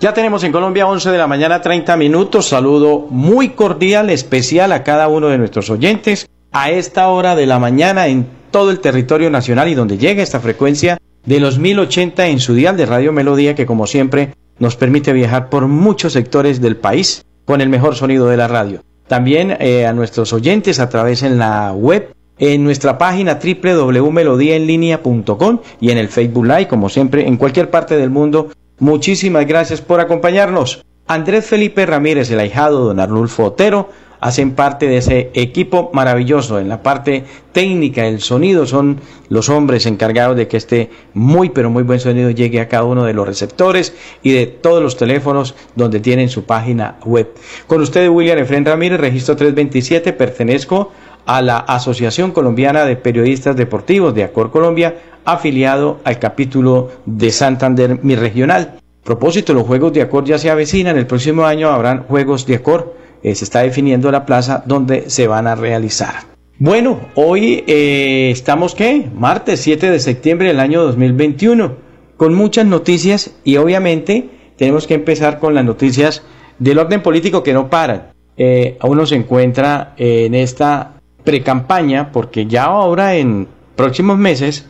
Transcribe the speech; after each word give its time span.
Ya 0.00 0.14
tenemos 0.14 0.44
en 0.44 0.52
Colombia 0.52 0.86
11 0.86 1.10
de 1.10 1.18
la 1.18 1.26
mañana 1.26 1.60
30 1.60 1.96
minutos. 1.96 2.46
Saludo 2.46 3.08
muy 3.10 3.48
cordial, 3.48 4.10
especial 4.10 4.70
a 4.70 4.84
cada 4.84 5.08
uno 5.08 5.26
de 5.26 5.38
nuestros 5.38 5.70
oyentes 5.70 6.28
a 6.52 6.70
esta 6.70 7.08
hora 7.08 7.34
de 7.34 7.46
la 7.46 7.58
mañana 7.58 8.06
en 8.06 8.24
todo 8.52 8.70
el 8.70 8.78
territorio 8.78 9.28
nacional 9.28 9.66
y 9.66 9.74
donde 9.74 9.98
llega 9.98 10.22
esta 10.22 10.38
frecuencia 10.38 10.98
de 11.26 11.40
los 11.40 11.58
1080 11.58 12.28
en 12.28 12.38
su 12.38 12.54
dial 12.54 12.76
de 12.76 12.86
Radio 12.86 13.12
Melodía 13.12 13.56
que 13.56 13.66
como 13.66 13.88
siempre 13.88 14.34
nos 14.60 14.76
permite 14.76 15.12
viajar 15.12 15.48
por 15.48 15.66
muchos 15.66 16.12
sectores 16.12 16.60
del 16.60 16.76
país 16.76 17.24
con 17.44 17.60
el 17.60 17.68
mejor 17.68 17.96
sonido 17.96 18.28
de 18.28 18.36
la 18.36 18.46
radio. 18.46 18.84
También 19.08 19.56
eh, 19.58 19.84
a 19.84 19.92
nuestros 19.92 20.32
oyentes 20.32 20.78
a 20.78 20.88
través 20.88 21.24
en 21.24 21.38
la 21.38 21.72
web 21.72 22.14
en 22.38 22.62
nuestra 22.62 22.98
página 22.98 23.40
www.melodiaenlinea.com 23.42 25.58
y 25.80 25.90
en 25.90 25.98
el 25.98 26.08
Facebook 26.08 26.46
Live, 26.46 26.68
como 26.68 26.88
siempre, 26.88 27.26
en 27.26 27.36
cualquier 27.36 27.68
parte 27.68 27.96
del 27.96 28.10
mundo 28.10 28.50
Muchísimas 28.80 29.44
gracias 29.46 29.80
por 29.80 29.98
acompañarnos. 30.00 30.84
Andrés 31.08 31.46
Felipe 31.46 31.84
Ramírez, 31.84 32.30
el 32.30 32.38
ahijado 32.38 32.84
don 32.84 33.00
Arnulfo 33.00 33.46
Otero, 33.46 33.88
hacen 34.20 34.52
parte 34.52 34.86
de 34.86 34.98
ese 34.98 35.30
equipo 35.34 35.90
maravilloso. 35.92 36.60
En 36.60 36.68
la 36.68 36.82
parte 36.82 37.24
técnica, 37.52 38.06
el 38.06 38.20
sonido, 38.20 38.66
son 38.66 39.00
los 39.30 39.48
hombres 39.48 39.86
encargados 39.86 40.36
de 40.36 40.46
que 40.46 40.56
este 40.56 40.90
muy 41.12 41.50
pero 41.50 41.70
muy 41.70 41.82
buen 41.82 41.98
sonido 41.98 42.30
llegue 42.30 42.60
a 42.60 42.68
cada 42.68 42.84
uno 42.84 43.04
de 43.04 43.14
los 43.14 43.26
receptores 43.26 43.94
y 44.22 44.32
de 44.32 44.46
todos 44.46 44.80
los 44.80 44.96
teléfonos 44.96 45.56
donde 45.74 45.98
tienen 45.98 46.28
su 46.28 46.44
página 46.44 46.98
web. 47.04 47.32
Con 47.66 47.80
ustedes, 47.80 48.10
William 48.10 48.38
Efren 48.38 48.64
Ramírez, 48.64 49.00
registro 49.00 49.34
327, 49.34 50.12
pertenezco 50.12 50.92
a 51.26 51.42
la 51.42 51.58
Asociación 51.58 52.30
Colombiana 52.30 52.84
de 52.84 52.96
Periodistas 52.96 53.54
Deportivos 53.54 54.14
de 54.14 54.24
Acor 54.24 54.50
Colombia, 54.50 54.96
afiliado 55.32 56.00
al 56.04 56.18
capítulo 56.18 56.90
de 57.04 57.30
Santander, 57.30 57.98
mi 58.02 58.16
regional. 58.16 58.80
Propósito, 59.04 59.54
los 59.54 59.66
Juegos 59.66 59.92
de 59.92 60.02
Acor 60.02 60.24
ya 60.24 60.38
se 60.38 60.50
avecinan, 60.50 60.96
el 60.96 61.06
próximo 61.06 61.44
año 61.44 61.68
habrán 61.68 62.04
Juegos 62.04 62.46
de 62.46 62.56
Acor, 62.56 62.94
eh, 63.22 63.34
se 63.34 63.44
está 63.44 63.60
definiendo 63.60 64.10
la 64.10 64.24
plaza 64.24 64.62
donde 64.66 65.10
se 65.10 65.26
van 65.26 65.46
a 65.46 65.54
realizar. 65.54 66.14
Bueno, 66.58 66.98
hoy 67.14 67.62
eh, 67.66 68.30
estamos, 68.32 68.74
¿qué? 68.74 69.08
Martes 69.14 69.60
7 69.60 69.90
de 69.90 70.00
septiembre 70.00 70.48
del 70.48 70.60
año 70.60 70.82
2021, 70.82 71.76
con 72.16 72.34
muchas 72.34 72.66
noticias 72.66 73.32
y 73.44 73.56
obviamente 73.56 74.30
tenemos 74.56 74.86
que 74.86 74.94
empezar 74.94 75.38
con 75.38 75.54
las 75.54 75.64
noticias 75.64 76.22
del 76.58 76.78
orden 76.78 77.02
político 77.02 77.42
que 77.42 77.52
no 77.52 77.70
paran. 77.70 78.12
Eh, 78.36 78.76
aún 78.80 79.06
se 79.06 79.16
encuentra 79.16 79.94
en 79.96 80.34
esta 80.34 80.94
pre-campaña, 81.24 82.12
porque 82.12 82.46
ya 82.46 82.64
ahora 82.64 83.16
en 83.16 83.46
próximos 83.76 84.18
meses 84.18 84.66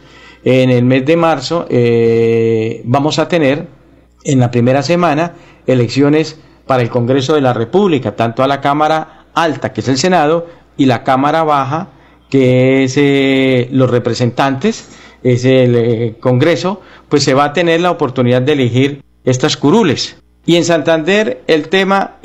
en 0.48 0.70
el 0.70 0.84
mes 0.84 1.04
de 1.04 1.16
marzo 1.16 1.66
eh, 1.68 2.80
vamos 2.84 3.18
a 3.18 3.28
tener 3.28 3.66
en 4.24 4.40
la 4.40 4.50
primera 4.50 4.82
semana 4.82 5.34
elecciones 5.66 6.40
para 6.66 6.82
el 6.82 6.88
Congreso 6.88 7.34
de 7.34 7.42
la 7.42 7.52
República, 7.52 8.16
tanto 8.16 8.42
a 8.42 8.48
la 8.48 8.62
Cámara 8.62 9.26
Alta, 9.34 9.74
que 9.74 9.82
es 9.82 9.88
el 9.88 9.98
Senado, 9.98 10.46
y 10.78 10.86
la 10.86 11.04
Cámara 11.04 11.42
Baja, 11.44 11.88
que 12.30 12.84
es 12.84 12.94
eh, 12.96 13.68
los 13.72 13.90
representantes, 13.90 14.88
es 15.22 15.44
el 15.44 15.74
eh, 15.76 16.16
Congreso, 16.18 16.80
pues 17.10 17.24
se 17.24 17.34
va 17.34 17.44
a 17.44 17.52
tener 17.52 17.82
la 17.82 17.90
oportunidad 17.90 18.40
de 18.40 18.52
elegir 18.52 19.02
estas 19.24 19.58
curules. 19.58 20.16
Y 20.46 20.56
en 20.56 20.64
Santander 20.64 21.42
el 21.46 21.68
tema 21.68 22.16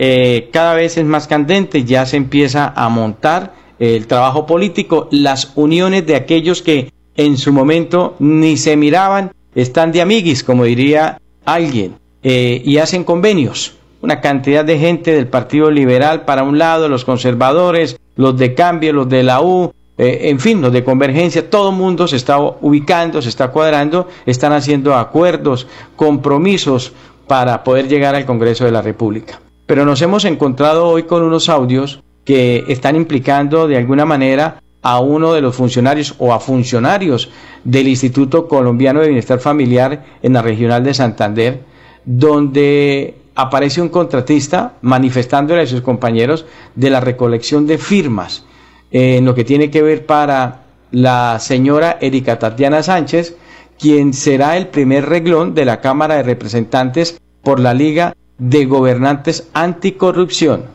cada 0.54 0.76
vez 0.76 0.98
es 0.98 1.04
más 1.04 1.28
candente, 1.28 1.84
ya 1.84 2.06
se 2.06 2.16
empieza 2.16 2.72
a 2.74 2.88
montar 2.88 3.54
el 3.80 4.08
trabajo 4.08 4.46
político, 4.46 5.10
las 5.12 5.52
uniones 5.56 6.06
de 6.06 6.16
aquellos 6.16 6.62
que 6.62 6.90
en 7.16 7.38
su 7.38 7.54
momento 7.54 8.16
ni 8.20 8.58
se 8.58 8.76
miraban, 8.76 9.32
están 9.56 9.92
de 9.92 10.02
amiguis, 10.02 10.44
como 10.44 10.64
diría 10.64 11.20
alguien, 11.46 11.96
eh, 12.24 12.62
y 12.64 12.78
hacen 12.78 13.04
convenios. 13.04 13.76
Una 14.02 14.20
cantidad 14.20 14.66
de 14.66 14.80
gente 14.80 15.14
del 15.14 15.28
Partido 15.28 15.72
Liberal 15.72 16.26
para 16.26 16.44
un 16.44 16.58
lado, 16.58 16.90
los 16.90 17.06
conservadores, 17.06 17.98
los 18.16 18.38
de 18.38 18.54
cambio, 18.54 18.94
los 18.94 19.08
de 19.08 19.24
la 19.24 19.42
U, 19.42 19.72
eh, 19.98 20.22
en 20.24 20.40
fin, 20.40 20.62
los 20.62 20.74
de 20.74 20.84
convergencia, 20.84 21.50
todo 21.50 21.70
el 21.70 21.76
mundo 21.76 22.08
se 22.08 22.16
está 22.16 22.40
ubicando, 22.40 23.22
se 23.22 23.30
está 23.30 23.50
cuadrando, 23.50 24.08
están 24.26 24.52
haciendo 24.52 24.96
acuerdos, 24.96 25.68
compromisos 25.96 26.92
para 27.28 27.64
poder 27.64 27.88
llegar 27.88 28.16
al 28.16 28.26
Congreso 28.26 28.66
de 28.66 28.72
la 28.72 28.82
República. 28.82 29.40
Pero 29.66 29.86
nos 29.86 30.02
hemos 30.02 30.26
encontrado 30.26 30.88
hoy 30.88 31.04
con 31.04 31.24
unos 31.24 31.48
audios 31.48 32.02
que 32.26 32.64
están 32.68 32.96
implicando 32.96 33.68
de 33.68 33.78
alguna 33.78 34.06
manera 34.06 34.63
a 34.84 35.00
uno 35.00 35.34
de 35.34 35.42
los 35.42 35.56
funcionarios 35.56 36.14
o 36.20 36.34
a 36.34 36.40
funcionarios 36.40 37.32
del 37.64 37.88
Instituto 37.88 38.48
Colombiano 38.48 39.00
de 39.00 39.08
Bienestar 39.08 39.40
Familiar 39.40 40.06
en 40.22 40.34
la 40.34 40.42
regional 40.42 40.84
de 40.84 40.94
Santander, 40.94 41.62
donde 42.06 43.16
aparece 43.34 43.82
un 43.82 43.90
contratista 43.90 44.74
manifestándole 44.82 45.62
a 45.62 45.68
sus 45.68 45.82
compañeros 45.82 46.46
de 46.76 46.90
la 46.90 47.00
recolección 47.00 47.66
de 47.66 47.78
firmas 47.78 48.46
en 48.92 49.26
lo 49.26 49.34
que 49.34 49.46
tiene 49.46 49.72
que 49.72 49.82
ver 49.82 50.06
para 50.06 50.64
la 50.92 51.40
señora 51.40 51.98
Erika 52.00 52.38
Tatiana 52.38 52.84
Sánchez, 52.84 53.36
quien 53.80 54.14
será 54.14 54.58
el 54.58 54.68
primer 54.68 55.08
reglón 55.08 55.56
de 55.56 55.66
la 55.66 55.82
Cámara 55.82 56.16
de 56.16 56.24
Representantes 56.24 57.20
por 57.42 57.60
la 57.60 57.74
Liga 57.74 58.16
de 58.38 58.66
Gobernantes 58.66 59.50
Anticorrupción. 59.54 60.66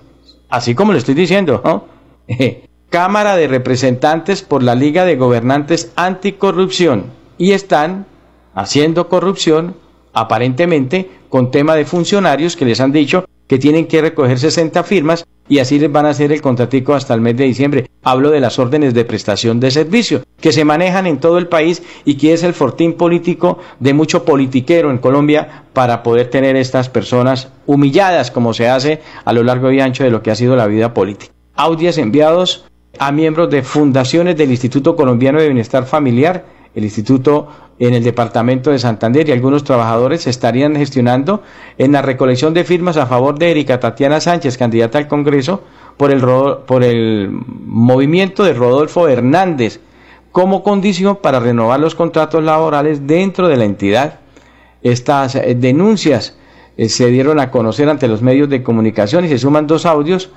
Así 0.49 0.75
como 0.75 0.93
le 0.93 0.99
estoy 0.99 1.15
diciendo, 1.15 1.61
¿no? 1.65 1.85
Cámara 2.91 3.37
de 3.37 3.49
Representantes 3.49 4.41
por 4.41 4.62
la 4.62 4.75
Liga 4.75 5.04
de 5.04 5.16
Gobernantes 5.16 5.93
Anticorrupción 5.94 7.04
y 7.37 7.53
están 7.53 8.06
haciendo 8.54 9.09
corrupción 9.09 9.76
aparentemente 10.15 11.10
con 11.28 11.50
tema 11.50 11.76
de 11.76 11.84
funcionarios 11.84 12.56
que 12.56 12.65
les 12.65 12.81
han 12.81 12.93
dicho 12.93 13.26
que 13.47 13.59
tienen 13.59 13.87
que 13.87 14.00
recoger 14.00 14.38
60 14.38 14.82
firmas 14.84 15.26
y 15.50 15.59
así 15.59 15.78
les 15.78 15.93
van 15.93 16.06
a 16.06 16.10
hacer 16.10 16.32
el 16.32 16.41
contratico 16.41 16.94
hasta 16.94 17.12
el 17.12 17.21
mes 17.21 17.37
de 17.37 17.44
diciembre. 17.44 17.91
Hablo 18.03 18.31
de 18.31 18.41
las 18.41 18.59
órdenes 18.59 18.94
de 18.94 19.05
prestación 19.05 19.60
de 19.60 19.70
servicio 19.70 20.22
que 20.41 20.53
se 20.53 20.65
manejan 20.65 21.06
en 21.06 21.19
todo 21.19 21.37
el 21.37 21.47
país 21.47 21.82
y 22.06 22.15
que 22.15 22.32
es 22.32 22.43
el 22.43 22.55
fortín 22.55 22.94
político 22.94 23.59
de 23.81 23.93
mucho 23.93 24.25
politiquero 24.25 24.91
en 24.91 24.99
Colombia 24.99 25.65
para 25.75 26.03
poder 26.03 26.31
tener 26.31 26.56
estas 26.56 26.88
personas 26.88 27.49
humilladas 27.66 28.31
como 28.31 28.55
se 28.55 28.69
hace 28.69 29.03
a 29.26 29.32
lo 29.34 29.43
largo 29.43 29.70
y 29.72 29.81
ancho 29.81 30.05
de 30.05 30.10
lo 30.10 30.22
que 30.22 30.31
ha 30.31 30.37
sido 30.37 30.56
la 30.56 30.66
vida 30.66 30.94
política. 30.94 31.32
Audios 31.55 31.99
enviados 31.99 32.68
a 32.99 33.12
miembros 33.12 33.50
de 33.50 33.62
fundaciones 33.62 34.37
del 34.37 34.50
Instituto 34.50 34.97
Colombiano 34.97 35.41
de 35.41 35.47
Bienestar 35.47 35.84
Familiar, 35.84 36.44
el 36.75 36.84
Instituto 36.84 37.49
en 37.78 37.94
el 37.94 38.03
departamento 38.03 38.71
de 38.71 38.78
Santander 38.78 39.28
y 39.28 39.32
algunos 39.32 39.65
trabajadores 39.65 40.26
estarían 40.26 40.75
gestionando 40.75 41.43
en 41.76 41.93
la 41.93 42.03
recolección 42.03 42.54
de 42.54 42.65
firmas 42.65 42.96
a 42.96 43.06
favor 43.06 43.38
de 43.38 43.50
Erika 43.50 43.79
Tatiana 43.79 44.20
Sánchez, 44.20 44.58
candidata 44.58 44.99
al 44.99 45.08
Congreso, 45.08 45.62
por 45.96 46.11
el, 46.11 46.20
por 46.67 46.82
el 46.82 47.31
movimiento 47.31 48.44
de 48.44 48.55
Rodolfo 48.55 49.08
Hernández, 49.08 49.81
como 50.32 50.62
condición 50.62 51.17
para 51.17 51.41
renovar 51.41 51.81
los 51.81 51.94
contratos 51.94 52.43
laborales 52.43 53.06
dentro 53.06 53.49
de 53.49 53.56
la 53.56 53.64
entidad. 53.64 54.20
Estas 54.82 55.34
eh, 55.34 55.56
denuncias 55.58 56.37
eh, 56.76 56.88
se 56.88 57.06
dieron 57.08 57.41
a 57.41 57.50
conocer 57.50 57.88
ante 57.88 58.08
los 58.08 58.23
medios 58.23 58.49
de 58.49 58.62
comunicación 58.62 59.25
y 59.25 59.29
se 59.29 59.38
suman 59.38 59.67
dos 59.67 59.87
audios 59.87 60.31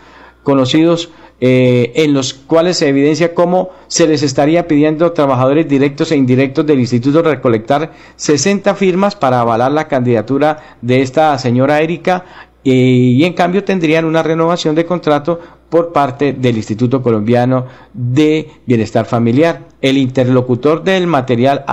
conocidos 0.43 1.11
eh, 1.41 1.91
en 1.95 2.13
los 2.13 2.35
cuales 2.35 2.77
se 2.77 2.87
evidencia 2.87 3.33
cómo 3.33 3.71
se 3.87 4.07
les 4.07 4.21
estaría 4.21 4.67
pidiendo 4.67 5.11
trabajadores 5.11 5.67
directos 5.67 6.11
e 6.11 6.15
indirectos 6.15 6.65
del 6.67 6.79
instituto 6.79 7.23
recolectar 7.23 7.91
60 8.15 8.75
firmas 8.75 9.15
para 9.15 9.39
avalar 9.41 9.71
la 9.71 9.87
candidatura 9.87 10.77
de 10.81 11.01
esta 11.01 11.35
señora 11.39 11.81
Erika 11.81 12.23
y 12.63 13.23
en 13.23 13.33
cambio 13.33 13.63
tendrían 13.63 14.05
una 14.05 14.21
renovación 14.21 14.75
de 14.75 14.85
contrato 14.85 15.39
por 15.71 15.93
parte 15.93 16.33
del 16.33 16.57
Instituto 16.57 17.01
Colombiano 17.01 17.65
de 17.93 18.49
Bienestar 18.65 19.05
Familiar. 19.05 19.69
El 19.81 19.97
interlocutor 19.97 20.83
del 20.83 21.07
material 21.07 21.63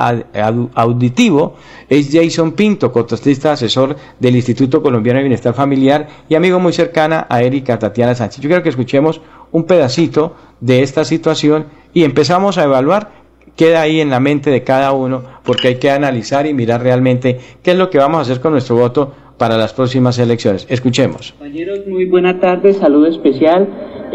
auditivo 0.74 1.56
es 1.88 2.08
Jason 2.12 2.52
Pinto, 2.52 2.92
contratista 2.92 3.52
asesor 3.52 3.96
del 4.20 4.36
Instituto 4.36 4.80
Colombiano 4.80 5.18
de 5.18 5.24
Bienestar 5.24 5.52
Familiar 5.52 6.06
y 6.28 6.36
amigo 6.36 6.60
muy 6.60 6.72
cercana 6.72 7.26
a 7.28 7.42
Erika 7.42 7.80
Tatiana 7.80 8.14
Sánchez. 8.14 8.40
Yo 8.40 8.48
quiero 8.48 8.62
que 8.62 8.68
escuchemos 8.68 9.20
un 9.50 9.64
pedacito 9.64 10.36
de 10.60 10.82
esta 10.84 11.04
situación 11.04 11.66
y 11.92 12.04
empezamos 12.04 12.56
a 12.56 12.64
evaluar 12.64 13.18
queda 13.56 13.80
ahí 13.80 14.00
en 14.00 14.10
la 14.10 14.20
mente 14.20 14.50
de 14.50 14.62
cada 14.62 14.92
uno, 14.92 15.24
porque 15.42 15.66
hay 15.66 15.74
que 15.78 15.90
analizar 15.90 16.46
y 16.46 16.54
mirar 16.54 16.80
realmente 16.80 17.40
qué 17.64 17.72
es 17.72 17.76
lo 17.76 17.90
que 17.90 17.98
vamos 17.98 18.18
a 18.18 18.22
hacer 18.22 18.40
con 18.40 18.52
nuestro 18.52 18.76
voto 18.76 19.12
para 19.38 19.56
las 19.56 19.72
próximas 19.72 20.18
elecciones. 20.18 20.66
Escuchemos. 20.68 21.32
Compañeros, 21.32 21.80
muy 21.86 22.04
buena 22.04 22.38
tarde, 22.40 22.74
saludo 22.74 23.06
especial, 23.06 23.68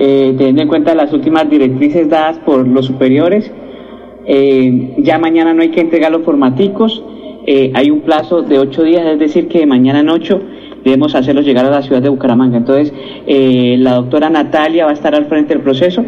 eh, 0.06 0.36
teniendo 0.38 0.64
en 0.64 0.68
cuenta 0.68 0.94
las 0.94 1.14
últimas 1.14 1.50
directrices 1.50 2.10
dadas 2.10 2.38
por 2.40 2.68
los 2.68 2.88
superiores. 2.88 3.50
Eh, 4.28 4.96
ya 4.98 5.18
mañana 5.18 5.54
no 5.54 5.62
hay 5.62 5.70
que 5.70 5.80
entregar 5.80 6.12
los 6.12 6.24
formaticos, 6.24 7.02
eh, 7.48 7.72
hay 7.74 7.90
un 7.90 8.02
plazo 8.02 8.42
de 8.42 8.60
ocho 8.60 8.84
días, 8.84 9.06
es 9.06 9.18
decir, 9.18 9.48
que 9.48 9.66
mañana 9.66 10.02
en 10.02 10.10
ocho 10.10 10.42
debemos 10.84 11.16
hacerlos 11.16 11.46
llegar 11.46 11.66
a 11.66 11.70
la 11.70 11.82
ciudad 11.84 12.02
de 12.02 12.10
Bucaramanga. 12.10 12.58
Entonces, 12.58 12.92
la 13.80 13.94
doctora 13.94 14.30
Natalia 14.30 14.84
va 14.84 14.92
a 14.92 14.94
estar 14.94 15.16
al 15.16 15.28
frente 15.28 15.54
del 15.54 15.64
proceso. 15.64 16.04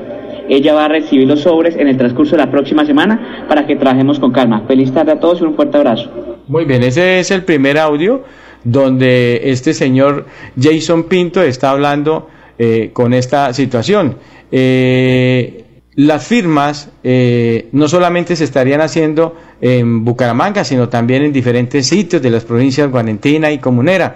Ella 0.49 0.73
va 0.73 0.85
a 0.85 0.87
recibir 0.89 1.25
los 1.25 1.39
sobres 1.39 1.77
en 1.77 1.87
el 1.87 1.95
transcurso 1.95 2.35
de 2.35 2.43
la 2.43 2.51
próxima 2.51 2.85
semana 2.85 3.45
para 3.47 3.65
que 3.65 3.77
trabajemos 3.77 4.19
con 4.19 4.33
calma. 4.33 4.63
Feliz 4.67 4.91
tarde 4.91 5.13
a 5.13 5.19
todos 5.21 5.39
y 5.39 5.45
un 5.45 5.55
fuerte 5.55 5.77
abrazo. 5.77 6.11
Muy 6.49 6.65
bien, 6.65 6.83
ese 6.83 7.19
es 7.19 7.31
el 7.31 7.45
primer 7.45 7.77
audio 7.77 8.23
donde 8.65 9.39
este 9.51 9.73
señor 9.73 10.25
Jason 10.59 11.03
Pinto 11.03 11.41
está 11.41 11.69
hablando 11.71 12.27
eh, 12.57 12.91
con 12.93 13.13
esta 13.13 13.53
situación. 13.53 14.17
Eh, 14.51 15.63
las 15.95 16.27
firmas 16.27 16.89
eh, 17.03 17.69
no 17.71 17.87
solamente 17.87 18.35
se 18.35 18.43
estarían 18.43 18.81
haciendo 18.81 19.35
en 19.61 20.03
Bucaramanga, 20.03 20.63
sino 20.63 20.89
también 20.89 21.23
en 21.23 21.33
diferentes 21.33 21.87
sitios 21.87 22.21
de 22.21 22.29
las 22.29 22.43
provincias 22.43 22.89
Guarentina 22.89 23.51
y 23.51 23.59
Comunera. 23.59 24.15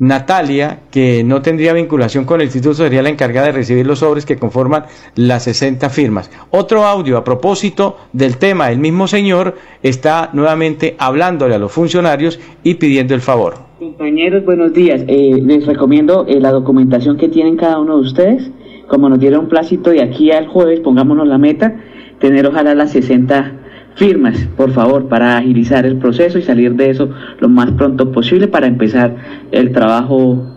Natalia, 0.00 0.80
que 0.92 1.24
no 1.24 1.42
tendría 1.42 1.72
vinculación 1.72 2.24
con 2.24 2.40
el 2.40 2.46
instituto, 2.46 2.74
sería 2.74 3.02
la 3.02 3.08
encargada 3.08 3.48
de 3.48 3.52
recibir 3.52 3.86
los 3.86 3.98
sobres 3.98 4.24
que 4.24 4.36
conforman 4.36 4.84
las 5.16 5.44
60 5.44 5.90
firmas. 5.90 6.30
Otro 6.50 6.84
audio 6.84 7.16
a 7.16 7.24
propósito 7.24 7.96
del 8.12 8.36
tema, 8.36 8.70
el 8.70 8.78
mismo 8.78 9.08
señor 9.08 9.56
está 9.82 10.30
nuevamente 10.32 10.94
hablándole 10.98 11.56
a 11.56 11.58
los 11.58 11.72
funcionarios 11.72 12.38
y 12.62 12.74
pidiendo 12.74 13.14
el 13.14 13.20
favor. 13.20 13.54
Compañeros, 13.80 14.44
buenos 14.44 14.72
días. 14.72 15.02
Eh, 15.08 15.40
les 15.42 15.66
recomiendo 15.66 16.26
eh, 16.28 16.38
la 16.40 16.52
documentación 16.52 17.16
que 17.16 17.28
tienen 17.28 17.56
cada 17.56 17.80
uno 17.80 17.96
de 17.96 18.02
ustedes. 18.02 18.50
Como 18.86 19.08
nos 19.08 19.18
dieron 19.18 19.48
plácito 19.48 19.90
de 19.90 20.02
aquí 20.02 20.30
al 20.30 20.46
jueves, 20.46 20.80
pongámonos 20.80 21.26
la 21.26 21.38
meta, 21.38 21.76
tener 22.20 22.46
ojalá 22.46 22.74
las 22.74 22.92
60 22.92 23.57
firmas, 23.98 24.38
por 24.56 24.72
favor, 24.72 25.08
para 25.08 25.36
agilizar 25.36 25.84
el 25.84 25.98
proceso 25.98 26.38
y 26.38 26.42
salir 26.42 26.74
de 26.74 26.90
eso 26.90 27.10
lo 27.40 27.48
más 27.48 27.72
pronto 27.72 28.12
posible 28.12 28.46
para 28.46 28.66
empezar 28.66 29.16
el 29.50 29.72
trabajo 29.72 30.56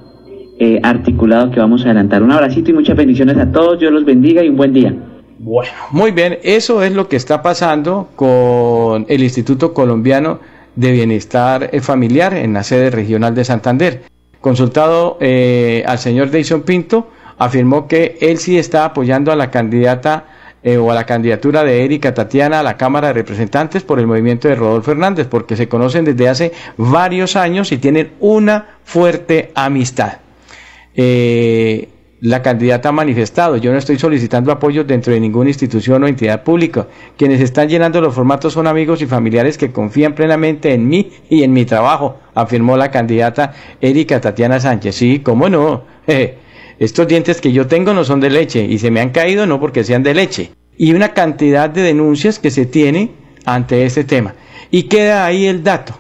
eh, 0.60 0.80
articulado 0.84 1.50
que 1.50 1.60
vamos 1.60 1.82
a 1.82 1.86
adelantar. 1.86 2.22
Un 2.22 2.32
abracito 2.32 2.70
y 2.70 2.74
muchas 2.74 2.96
bendiciones 2.96 3.38
a 3.38 3.52
todos, 3.52 3.80
Dios 3.80 3.92
los 3.92 4.06
bendiga 4.06 4.44
y 4.44 4.50
un 4.50 4.58
buen 4.58 4.74
día. 4.74 4.94
Bueno, 5.40 5.72
muy 5.92 6.12
bien, 6.12 6.38
eso 6.44 6.84
es 6.84 6.94
lo 6.94 7.10
que 7.10 7.16
está 7.16 7.42
pasando 7.42 8.10
con 8.16 9.08
el 9.10 9.24
Instituto 9.24 9.74
Colombiano 9.74 10.40
de 10.76 10.92
Bienestar 10.92 11.72
eh, 11.72 11.82
Familiar 11.82 12.36
en 12.36 12.54
la 12.54 12.62
sede 12.62 12.92
regional 12.92 13.34
de 13.34 13.44
Santander. 13.44 14.04
Consultado 14.40 15.18
eh, 15.20 15.84
al 15.88 15.98
señor 15.98 16.30
Deison 16.30 16.62
Pinto, 16.62 17.10
afirmó 17.40 17.88
que 17.88 18.20
él 18.22 18.38
sí 18.38 18.60
está 18.60 18.86
apoyando 18.86 19.32
a 19.32 19.36
la 19.36 19.50
candidata 19.50 20.26
eh, 20.64 20.78
o 20.78 20.92
a 20.92 20.96
la 20.96 21.06
candidatura 21.06 21.64
de 21.64 21.84
Erika 21.84 22.14
Tatiana 22.14 22.60
a 22.60 22.64
la 22.64 22.78
Cámara 22.78 23.08
de 23.08 23.14
Representantes 23.14 23.84
por 23.84 24.00
el 24.00 24.08
movimiento 24.08 24.48
de 24.48 24.56
Rodolfo 24.56 24.92
Hernández, 24.92 25.28
porque 25.28 25.56
se 25.56 25.68
conocen 25.68 26.06
desde 26.06 26.30
hace 26.30 26.52
varios 26.78 27.36
años 27.36 27.72
y 27.72 27.78
tienen 27.78 28.12
una 28.20 28.78
fuerte 28.84 29.52
amistad. 29.56 30.20
Eh, 30.94 31.90
la 32.22 32.44
candidata 32.44 32.90
ha 32.90 32.92
manifestado, 32.92 33.58
yo 33.58 33.72
no 33.72 33.80
estoy 33.80 33.98
solicitando 33.98 34.52
apoyo 34.52 34.84
dentro 34.84 35.12
de 35.12 35.20
ninguna 35.20 35.50
institución 35.50 36.04
o 36.04 36.08
entidad 36.08 36.44
pública. 36.44 36.88
Quienes 37.18 37.42
están 37.42 37.68
llenando 37.68 38.00
los 38.00 38.14
formatos 38.14 38.54
son 38.54 38.68
amigos 38.68 39.02
y 39.02 39.08
familiares 39.08 39.58
que 39.58 39.72
confían 39.72 40.14
plenamente 40.14 40.72
en 40.72 40.88
mí 40.88 41.12
y 41.28 41.42
en 41.42 41.52
mi 41.52 41.66
trabajo, 41.66 42.20
afirmó 42.36 42.78
la 42.78 42.92
candidata 42.92 43.54
Erika 43.82 44.22
Tatiana 44.22 44.60
Sánchez. 44.60 44.94
Sí, 44.94 45.20
cómo 45.20 45.50
no. 45.50 45.86
estos 46.82 47.08
dientes 47.08 47.40
que 47.40 47.52
yo 47.52 47.68
tengo 47.68 47.94
no 47.94 48.04
son 48.04 48.20
de 48.20 48.32
leche 48.32 48.66
y 48.66 48.80
se 48.80 48.90
me 48.90 49.02
han 49.02 49.12
caído 49.12 49.46
no 49.46 49.60
porque 49.60 49.84
sean 49.84 50.02
de 50.02 50.16
leche. 50.16 50.52
Y 50.76 50.94
una 50.94 51.14
cantidad 51.14 51.70
de 51.70 51.84
denuncias 51.84 52.40
que 52.40 52.50
se 52.50 52.66
tiene 52.66 53.12
ante 53.46 53.86
este 53.86 54.04
tema. 54.04 54.34
Y 54.72 54.84
queda 54.84 55.24
ahí 55.24 55.46
el 55.46 55.64
dato. 55.64 55.94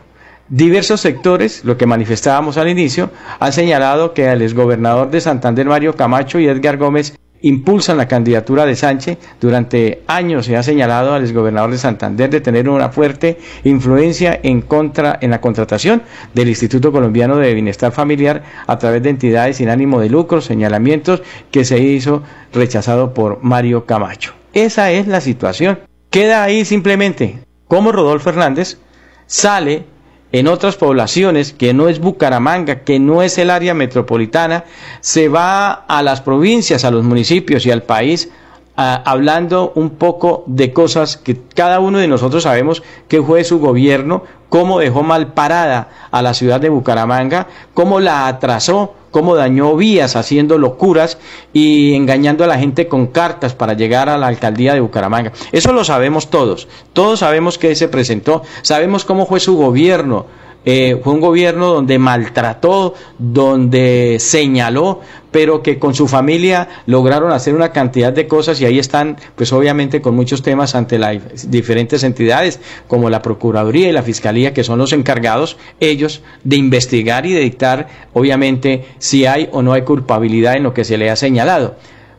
Diversos 0.49 0.99
sectores, 0.99 1.63
lo 1.65 1.77
que 1.77 1.85
manifestábamos 1.85 2.57
al 2.57 2.67
inicio, 2.67 3.11
han 3.39 3.53
señalado 3.53 4.15
que 4.15 4.25
el 4.25 4.41
exgobernador 4.41 5.11
de 5.11 5.21
Santander, 5.21 5.67
Mario 5.67 5.95
Camacho 5.95 6.39
y 6.39 6.47
Edgar 6.47 6.77
Gómez, 6.77 7.15
impulsan 7.41 7.97
la 7.97 8.07
candidatura 8.07 8.65
de 8.65 8.75
Sánchez. 8.75 9.17
Durante 9.39 10.03
años 10.07 10.45
se 10.45 10.57
ha 10.57 10.63
señalado 10.63 11.13
al 11.13 11.23
exgobernador 11.23 11.71
de 11.71 11.77
Santander 11.77 12.29
de 12.29 12.41
tener 12.41 12.69
una 12.69 12.89
fuerte 12.89 13.38
influencia 13.63 14.39
en 14.43 14.61
contra 14.61 15.17
en 15.21 15.31
la 15.31 15.41
contratación 15.41 16.03
del 16.33 16.49
Instituto 16.49 16.91
Colombiano 16.91 17.38
de 17.38 17.53
Bienestar 17.53 17.91
Familiar 17.91 18.43
a 18.67 18.77
través 18.77 19.03
de 19.03 19.09
entidades 19.09 19.57
sin 19.57 19.69
ánimo 19.69 19.99
de 19.99 20.09
lucro, 20.09 20.41
señalamientos 20.41 21.21
que 21.51 21.65
se 21.65 21.79
hizo 21.79 22.23
rechazado 22.53 23.13
por 23.13 23.39
Mario 23.41 23.85
Camacho. 23.85 24.33
Esa 24.53 24.91
es 24.91 25.07
la 25.07 25.21
situación. 25.21 25.79
Queda 26.09 26.43
ahí 26.43 26.65
simplemente 26.65 27.39
como 27.67 27.93
Rodolfo 27.93 28.29
Hernández 28.29 28.79
sale 29.27 29.85
en 30.31 30.47
otras 30.47 30.75
poblaciones, 30.77 31.53
que 31.53 31.73
no 31.73 31.89
es 31.89 31.99
Bucaramanga, 31.99 32.81
que 32.81 32.99
no 32.99 33.21
es 33.21 33.37
el 33.37 33.49
área 33.49 33.73
metropolitana, 33.73 34.65
se 35.01 35.27
va 35.27 35.71
a 35.71 36.01
las 36.01 36.21
provincias, 36.21 36.85
a 36.85 36.91
los 36.91 37.03
municipios 37.03 37.65
y 37.65 37.71
al 37.71 37.83
país 37.83 38.29
hablando 38.75 39.73
un 39.75 39.91
poco 39.91 40.43
de 40.47 40.73
cosas 40.73 41.17
que 41.17 41.37
cada 41.55 41.79
uno 41.79 41.99
de 41.99 42.07
nosotros 42.07 42.43
sabemos 42.43 42.81
que 43.07 43.21
fue 43.21 43.43
su 43.43 43.59
gobierno, 43.59 44.23
cómo 44.49 44.79
dejó 44.79 45.03
mal 45.03 45.33
parada 45.33 45.89
a 46.09 46.21
la 46.21 46.33
ciudad 46.33 46.59
de 46.59 46.69
Bucaramanga, 46.69 47.47
cómo 47.73 47.99
la 47.99 48.27
atrasó, 48.27 48.95
cómo 49.11 49.35
dañó 49.35 49.75
vías 49.75 50.15
haciendo 50.15 50.57
locuras 50.57 51.17
y 51.53 51.93
engañando 51.93 52.43
a 52.43 52.47
la 52.47 52.57
gente 52.57 52.87
con 52.87 53.07
cartas 53.07 53.53
para 53.53 53.73
llegar 53.73 54.09
a 54.09 54.17
la 54.17 54.27
alcaldía 54.27 54.73
de 54.73 54.79
Bucaramanga. 54.79 55.33
Eso 55.51 55.73
lo 55.73 55.83
sabemos 55.83 56.29
todos, 56.29 56.67
todos 56.93 57.19
sabemos 57.19 57.57
que 57.57 57.75
se 57.75 57.87
presentó, 57.87 58.41
sabemos 58.61 59.05
cómo 59.05 59.25
fue 59.25 59.39
su 59.39 59.55
gobierno, 59.55 60.25
eh, 60.63 60.99
fue 61.03 61.13
un 61.13 61.21
gobierno 61.21 61.73
donde 61.73 61.97
maltrató, 61.97 62.93
donde 63.17 64.17
señaló, 64.19 65.01
pero 65.31 65.63
que 65.63 65.79
con 65.79 65.95
su 65.95 66.07
familia 66.07 66.67
lograron 66.86 67.31
hacer 67.31 67.55
una 67.55 67.71
cantidad 67.71 68.13
de 68.13 68.27
cosas 68.27 68.62
y 68.62 68.65
ahí 68.65 68.77
están, 68.77 69.17
pues 69.36 69.51
obviamente 69.53 70.01
con 70.01 70.15
muchos 70.15 70.43
temas 70.43 70.75
ante 70.75 71.00
las 71.00 71.50
diferentes 71.50 72.03
entidades 72.03 72.59
como 72.88 73.09
la 73.09 73.24
Procuraduría 73.24 73.89
y 73.89 73.91
la 73.91 74.03
Fiscalía, 74.03 74.53
que 74.53 74.63
son 74.63 74.77
los 74.77 74.93
encargados 74.93 75.57
ellos 75.79 76.21
de 76.43 76.57
investigar 76.57 77.25
y 77.25 77.33
de 77.33 77.39
dictar, 77.39 77.88
obviamente, 78.13 78.86
si 79.00 79.25
hay 79.25 79.50
o 79.51 79.63
no 79.63 79.74
hay 79.74 79.81
culpabilidad 79.81 80.57
en 80.57 80.63
lo 80.63 80.74
que 80.74 80.83
se 80.83 80.97
le 80.97 81.09
ha 81.09 81.15
señalado. 81.15 81.75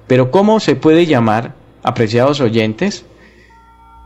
Pero 0.09 0.33
¿cómo 0.33 0.59
se 0.59 0.75
puede 0.75 1.07
llamar, 1.07 1.55
apreciados 1.85 2.41
oyentes, 2.41 3.05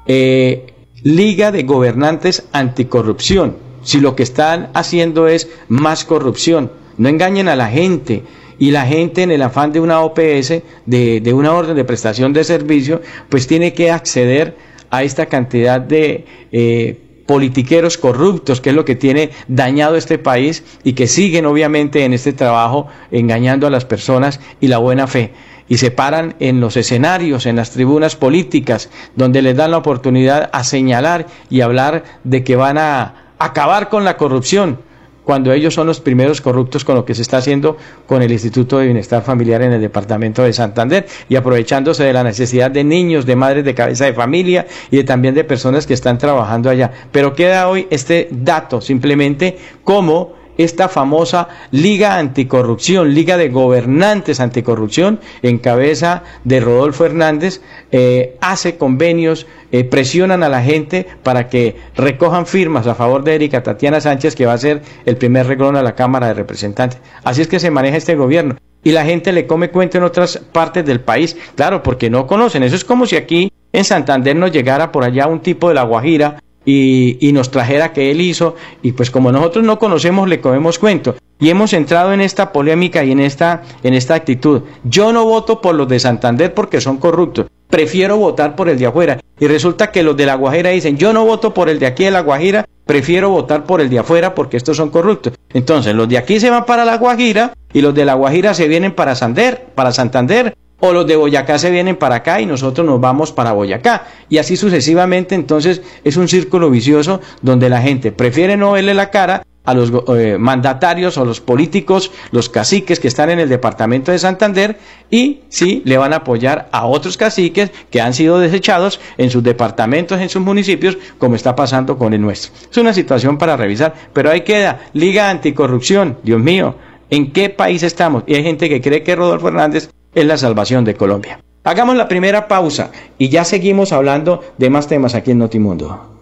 eh, 0.06 0.74
Liga 1.02 1.52
de 1.52 1.62
Gobernantes 1.62 2.44
Anticorrupción? 2.52 3.65
Si 3.86 4.00
lo 4.00 4.16
que 4.16 4.24
están 4.24 4.68
haciendo 4.74 5.28
es 5.28 5.48
más 5.68 6.04
corrupción. 6.04 6.72
No 6.98 7.08
engañen 7.08 7.46
a 7.46 7.54
la 7.54 7.68
gente 7.68 8.24
y 8.58 8.72
la 8.72 8.84
gente 8.84 9.22
en 9.22 9.30
el 9.30 9.42
afán 9.42 9.72
de 9.72 9.78
una 9.78 10.00
OPS, 10.00 10.54
de, 10.86 11.32
una 11.32 11.52
orden 11.52 11.76
de 11.76 11.84
prestación 11.84 12.32
de 12.32 12.42
servicio, 12.42 13.00
pues 13.28 13.46
tiene 13.46 13.72
que 13.74 13.92
acceder 13.92 14.56
a 14.90 15.04
esta 15.04 15.26
cantidad 15.26 15.80
de 15.80 16.24
eh, 16.50 17.00
politiqueros 17.26 17.96
corruptos, 17.96 18.60
que 18.60 18.70
es 18.70 18.76
lo 18.76 18.84
que 18.84 18.96
tiene 18.96 19.30
dañado 19.46 19.94
este 19.94 20.18
país 20.18 20.64
y 20.82 20.94
que 20.94 21.06
siguen 21.06 21.46
obviamente 21.46 22.04
en 22.04 22.12
este 22.12 22.32
trabajo 22.32 22.88
engañando 23.12 23.68
a 23.68 23.70
las 23.70 23.84
personas 23.84 24.40
y 24.60 24.66
la 24.66 24.78
buena 24.78 25.06
fe. 25.06 25.30
Y 25.68 25.76
se 25.78 25.92
paran 25.92 26.34
en 26.40 26.60
los 26.60 26.76
escenarios, 26.76 27.46
en 27.46 27.54
las 27.54 27.70
tribunas 27.70 28.16
políticas, 28.16 28.90
donde 29.14 29.42
les 29.42 29.54
dan 29.54 29.70
la 29.70 29.78
oportunidad 29.78 30.50
a 30.52 30.64
señalar 30.64 31.26
y 31.50 31.60
hablar 31.60 32.02
de 32.24 32.42
que 32.42 32.56
van 32.56 32.78
a 32.78 33.25
acabar 33.38 33.88
con 33.88 34.04
la 34.04 34.16
corrupción, 34.16 34.78
cuando 35.26 35.52
ellos 35.52 35.74
son 35.74 35.88
los 35.88 36.00
primeros 36.00 36.40
corruptos 36.40 36.84
con 36.84 36.94
lo 36.94 37.04
que 37.04 37.12
se 37.12 37.22
está 37.22 37.38
haciendo 37.38 37.76
con 38.06 38.22
el 38.22 38.30
Instituto 38.30 38.78
de 38.78 38.84
Bienestar 38.84 39.24
Familiar 39.24 39.60
en 39.62 39.72
el 39.72 39.80
departamento 39.80 40.44
de 40.44 40.52
Santander 40.52 41.04
y 41.28 41.34
aprovechándose 41.34 42.04
de 42.04 42.12
la 42.12 42.22
necesidad 42.22 42.70
de 42.70 42.84
niños, 42.84 43.26
de 43.26 43.34
madres 43.34 43.64
de 43.64 43.74
cabeza 43.74 44.04
de 44.04 44.14
familia 44.14 44.68
y 44.88 44.98
de, 44.98 45.04
también 45.04 45.34
de 45.34 45.42
personas 45.42 45.84
que 45.84 45.94
están 45.94 46.16
trabajando 46.16 46.70
allá. 46.70 46.92
Pero 47.10 47.34
queda 47.34 47.68
hoy 47.68 47.88
este 47.90 48.28
dato 48.30 48.80
simplemente 48.80 49.58
como 49.82 50.34
esta 50.58 50.88
famosa 50.88 51.48
Liga 51.70 52.18
Anticorrupción, 52.18 53.14
Liga 53.14 53.36
de 53.36 53.48
Gobernantes 53.48 54.40
Anticorrupción, 54.40 55.20
en 55.42 55.58
cabeza 55.58 56.22
de 56.44 56.60
Rodolfo 56.60 57.04
Hernández, 57.04 57.60
eh, 57.92 58.36
hace 58.40 58.76
convenios, 58.76 59.46
eh, 59.72 59.84
presionan 59.84 60.42
a 60.42 60.48
la 60.48 60.62
gente 60.62 61.06
para 61.22 61.48
que 61.48 61.76
recojan 61.96 62.46
firmas 62.46 62.86
a 62.86 62.94
favor 62.94 63.24
de 63.24 63.34
Erika 63.34 63.62
Tatiana 63.62 64.00
Sánchez, 64.00 64.34
que 64.34 64.46
va 64.46 64.54
a 64.54 64.58
ser 64.58 64.82
el 65.04 65.16
primer 65.16 65.46
reglón 65.46 65.76
a 65.76 65.82
la 65.82 65.94
Cámara 65.94 66.28
de 66.28 66.34
Representantes. 66.34 67.00
Así 67.24 67.42
es 67.42 67.48
que 67.48 67.58
se 67.58 67.70
maneja 67.70 67.96
este 67.96 68.14
gobierno. 68.14 68.56
Y 68.84 68.92
la 68.92 69.04
gente 69.04 69.32
le 69.32 69.46
come 69.46 69.70
cuento 69.70 69.98
en 69.98 70.04
otras 70.04 70.38
partes 70.52 70.84
del 70.86 71.00
país, 71.00 71.36
claro, 71.56 71.82
porque 71.82 72.08
no 72.08 72.26
conocen. 72.26 72.62
Eso 72.62 72.76
es 72.76 72.84
como 72.84 73.04
si 73.04 73.16
aquí 73.16 73.52
en 73.72 73.84
Santander 73.84 74.36
nos 74.36 74.52
llegara 74.52 74.92
por 74.92 75.02
allá 75.02 75.26
un 75.26 75.40
tipo 75.40 75.68
de 75.68 75.74
la 75.74 75.82
Guajira 75.82 76.40
y, 76.66 77.32
nos 77.32 77.50
trajera 77.50 77.92
que 77.92 78.10
él 78.10 78.20
hizo 78.20 78.56
y 78.82 78.92
pues 78.92 79.10
como 79.10 79.30
nosotros 79.30 79.64
no 79.64 79.78
conocemos 79.78 80.28
le 80.28 80.40
comemos 80.40 80.78
cuento 80.78 81.14
y 81.38 81.48
hemos 81.48 81.72
entrado 81.72 82.12
en 82.12 82.20
esta 82.20 82.52
polémica 82.52 83.04
y 83.04 83.12
en 83.12 83.20
esta 83.20 83.62
en 83.82 83.94
esta 83.94 84.14
actitud. 84.14 84.62
Yo 84.84 85.12
no 85.12 85.24
voto 85.24 85.60
por 85.60 85.74
los 85.74 85.86
de 85.88 86.00
Santander 86.00 86.52
porque 86.52 86.80
son 86.80 86.96
corruptos. 86.96 87.46
Prefiero 87.68 88.16
votar 88.16 88.56
por 88.56 88.68
el 88.68 88.78
de 88.78 88.86
afuera. 88.86 89.20
Y 89.38 89.46
resulta 89.46 89.90
que 89.90 90.02
los 90.02 90.16
de 90.16 90.24
La 90.24 90.36
Guajira 90.36 90.70
dicen, 90.70 90.96
yo 90.96 91.12
no 91.12 91.26
voto 91.26 91.52
por 91.52 91.68
el 91.68 91.78
de 91.78 91.86
aquí 91.86 92.04
de 92.04 92.10
La 92.10 92.20
Guajira, 92.20 92.64
prefiero 92.86 93.28
votar 93.28 93.64
por 93.64 93.80
el 93.80 93.90
de 93.90 93.98
afuera 93.98 94.34
porque 94.34 94.56
estos 94.56 94.76
son 94.76 94.88
corruptos. 94.88 95.34
Entonces, 95.52 95.94
los 95.94 96.08
de 96.08 96.16
aquí 96.16 96.40
se 96.40 96.48
van 96.48 96.64
para 96.64 96.84
La 96.84 96.96
Guajira 96.96 97.52
y 97.72 97.82
los 97.82 97.94
de 97.94 98.04
La 98.04 98.14
Guajira 98.14 98.54
se 98.54 98.68
vienen 98.68 98.92
para 98.92 99.14
Santander, 99.14 99.66
para 99.74 99.92
Santander 99.92 100.56
o 100.80 100.92
los 100.92 101.06
de 101.06 101.16
Boyacá 101.16 101.58
se 101.58 101.70
vienen 101.70 101.96
para 101.96 102.16
acá 102.16 102.40
y 102.40 102.46
nosotros 102.46 102.86
nos 102.86 103.00
vamos 103.00 103.32
para 103.32 103.52
Boyacá. 103.52 104.06
Y 104.28 104.38
así 104.38 104.56
sucesivamente, 104.56 105.34
entonces 105.34 105.82
es 106.04 106.16
un 106.16 106.28
círculo 106.28 106.70
vicioso 106.70 107.20
donde 107.42 107.68
la 107.68 107.80
gente 107.80 108.12
prefiere 108.12 108.56
no 108.56 108.72
verle 108.72 108.94
la 108.94 109.10
cara 109.10 109.42
a 109.66 109.74
los 109.74 109.92
eh, 110.16 110.36
mandatarios 110.38 111.18
o 111.18 111.24
los 111.24 111.40
políticos, 111.40 112.12
los 112.30 112.48
caciques 112.48 113.00
que 113.00 113.08
están 113.08 113.30
en 113.30 113.40
el 113.40 113.48
departamento 113.48 114.12
de 114.12 114.18
Santander 114.18 114.78
y 115.10 115.40
sí 115.48 115.82
le 115.84 115.98
van 115.98 116.12
a 116.12 116.18
apoyar 116.18 116.68
a 116.72 116.86
otros 116.86 117.16
caciques 117.16 117.72
que 117.90 118.00
han 118.00 118.14
sido 118.14 118.38
desechados 118.38 119.00
en 119.18 119.30
sus 119.30 119.42
departamentos, 119.42 120.20
en 120.20 120.28
sus 120.28 120.40
municipios, 120.40 120.96
como 121.18 121.34
está 121.34 121.56
pasando 121.56 121.98
con 121.98 122.14
el 122.14 122.20
nuestro. 122.20 122.52
Es 122.70 122.76
una 122.76 122.94
situación 122.94 123.38
para 123.38 123.56
revisar, 123.56 123.92
pero 124.12 124.30
ahí 124.30 124.42
queda 124.42 124.88
Liga 124.92 125.28
Anticorrupción, 125.28 126.18
Dios 126.22 126.40
mío, 126.40 126.76
¿en 127.10 127.32
qué 127.32 127.50
país 127.50 127.82
estamos? 127.82 128.22
Y 128.26 128.36
hay 128.36 128.44
gente 128.44 128.68
que 128.68 128.80
cree 128.80 129.02
que 129.02 129.16
Rodolfo 129.16 129.48
Hernández 129.48 129.90
es 130.16 130.26
la 130.26 130.36
salvación 130.36 130.84
de 130.84 130.94
Colombia. 130.94 131.38
Hagamos 131.62 131.94
la 131.96 132.08
primera 132.08 132.48
pausa 132.48 132.90
y 133.18 133.28
ya 133.28 133.44
seguimos 133.44 133.92
hablando 133.92 134.42
de 134.58 134.70
más 134.70 134.88
temas 134.88 135.14
aquí 135.14 135.30
en 135.30 135.38
Notimundo. 135.38 136.12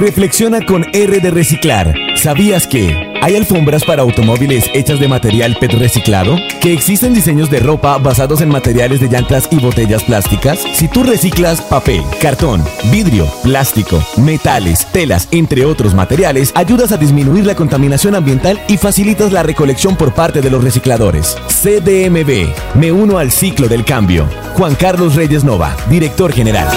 Reflexiona 0.00 0.64
con 0.64 0.86
R 0.92 1.20
de 1.20 1.30
Reciclar. 1.30 1.94
¿Sabías 2.16 2.66
que 2.66 3.09
hay 3.22 3.36
alfombras 3.36 3.84
para 3.84 4.02
automóviles 4.02 4.70
hechas 4.74 5.00
de 5.00 5.08
material 5.08 5.56
PET 5.60 5.74
reciclado? 5.74 6.36
¿Que 6.60 6.72
existen 6.72 7.14
diseños 7.14 7.50
de 7.50 7.60
ropa 7.60 7.98
basados 7.98 8.40
en 8.40 8.48
materiales 8.48 9.00
de 9.00 9.08
llantas 9.08 9.48
y 9.50 9.58
botellas 9.58 10.04
plásticas? 10.04 10.60
Si 10.74 10.88
tú 10.88 11.02
reciclas 11.02 11.60
papel, 11.60 12.02
cartón, 12.20 12.64
vidrio, 12.90 13.26
plástico, 13.42 14.02
metales, 14.16 14.86
telas, 14.92 15.28
entre 15.30 15.64
otros 15.64 15.94
materiales, 15.94 16.52
ayudas 16.54 16.92
a 16.92 16.96
disminuir 16.96 17.46
la 17.46 17.54
contaminación 17.54 18.14
ambiental 18.14 18.60
y 18.68 18.76
facilitas 18.76 19.32
la 19.32 19.42
recolección 19.42 19.96
por 19.96 20.12
parte 20.12 20.40
de 20.40 20.50
los 20.50 20.62
recicladores. 20.62 21.36
CDMB, 21.48 22.54
me 22.74 22.92
uno 22.92 23.18
al 23.18 23.30
ciclo 23.30 23.68
del 23.68 23.84
cambio. 23.84 24.26
Juan 24.54 24.74
Carlos 24.74 25.14
Reyes 25.14 25.44
Nova, 25.44 25.76
director 25.88 26.32
general. 26.32 26.68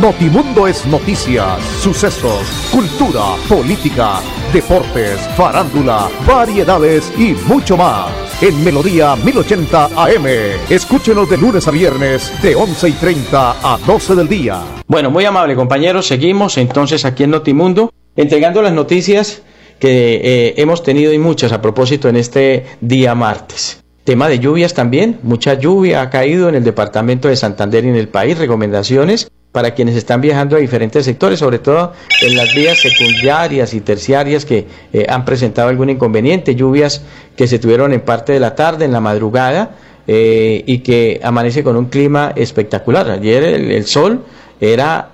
Notimundo 0.00 0.68
es 0.68 0.86
noticias, 0.86 1.60
sucesos, 1.80 2.46
cultura, 2.70 3.34
política, 3.48 4.20
deportes, 4.52 5.18
farándula, 5.36 6.08
variedades 6.24 7.12
y 7.18 7.32
mucho 7.48 7.76
más. 7.76 8.06
En 8.40 8.62
Melodía 8.62 9.16
1080 9.16 9.86
AM. 9.96 10.26
Escúchenos 10.70 11.28
de 11.28 11.36
lunes 11.36 11.66
a 11.66 11.72
viernes 11.72 12.32
de 12.40 12.54
11 12.54 12.88
y 12.90 12.92
30 12.92 13.56
a 13.60 13.78
12 13.84 14.14
del 14.14 14.28
día. 14.28 14.62
Bueno, 14.86 15.10
muy 15.10 15.24
amable 15.24 15.56
compañeros, 15.56 16.06
seguimos 16.06 16.58
entonces 16.58 17.04
aquí 17.04 17.24
en 17.24 17.30
Notimundo 17.30 17.92
entregando 18.14 18.62
las 18.62 18.72
noticias 18.72 19.42
que 19.80 20.20
eh, 20.22 20.54
hemos 20.58 20.84
tenido 20.84 21.12
y 21.12 21.18
muchas 21.18 21.50
a 21.50 21.60
propósito 21.60 22.08
en 22.08 22.14
este 22.14 22.66
día 22.80 23.16
martes. 23.16 23.82
Tema 24.04 24.28
de 24.28 24.38
lluvias 24.38 24.74
también, 24.74 25.18
mucha 25.24 25.54
lluvia 25.54 26.02
ha 26.02 26.08
caído 26.08 26.48
en 26.48 26.54
el 26.54 26.62
departamento 26.62 27.26
de 27.26 27.34
Santander 27.34 27.84
y 27.84 27.88
en 27.88 27.96
el 27.96 28.08
país, 28.08 28.38
recomendaciones 28.38 29.28
para 29.52 29.74
quienes 29.74 29.96
están 29.96 30.20
viajando 30.20 30.56
a 30.56 30.58
diferentes 30.58 31.04
sectores, 31.04 31.38
sobre 31.38 31.58
todo 31.58 31.92
en 32.22 32.36
las 32.36 32.54
vías 32.54 32.78
secundarias 32.78 33.72
y 33.74 33.80
terciarias 33.80 34.44
que 34.44 34.66
eh, 34.92 35.06
han 35.08 35.24
presentado 35.24 35.68
algún 35.68 35.90
inconveniente, 35.90 36.54
lluvias 36.54 37.02
que 37.36 37.46
se 37.48 37.58
tuvieron 37.58 37.92
en 37.92 38.02
parte 38.02 38.32
de 38.32 38.40
la 38.40 38.54
tarde, 38.54 38.84
en 38.84 38.92
la 38.92 39.00
madrugada, 39.00 39.76
eh, 40.06 40.62
y 40.66 40.78
que 40.78 41.20
amanece 41.22 41.62
con 41.62 41.76
un 41.76 41.86
clima 41.86 42.32
espectacular. 42.34 43.10
Ayer 43.10 43.42
el, 43.44 43.86
sol 43.86 44.24
era 44.60 45.10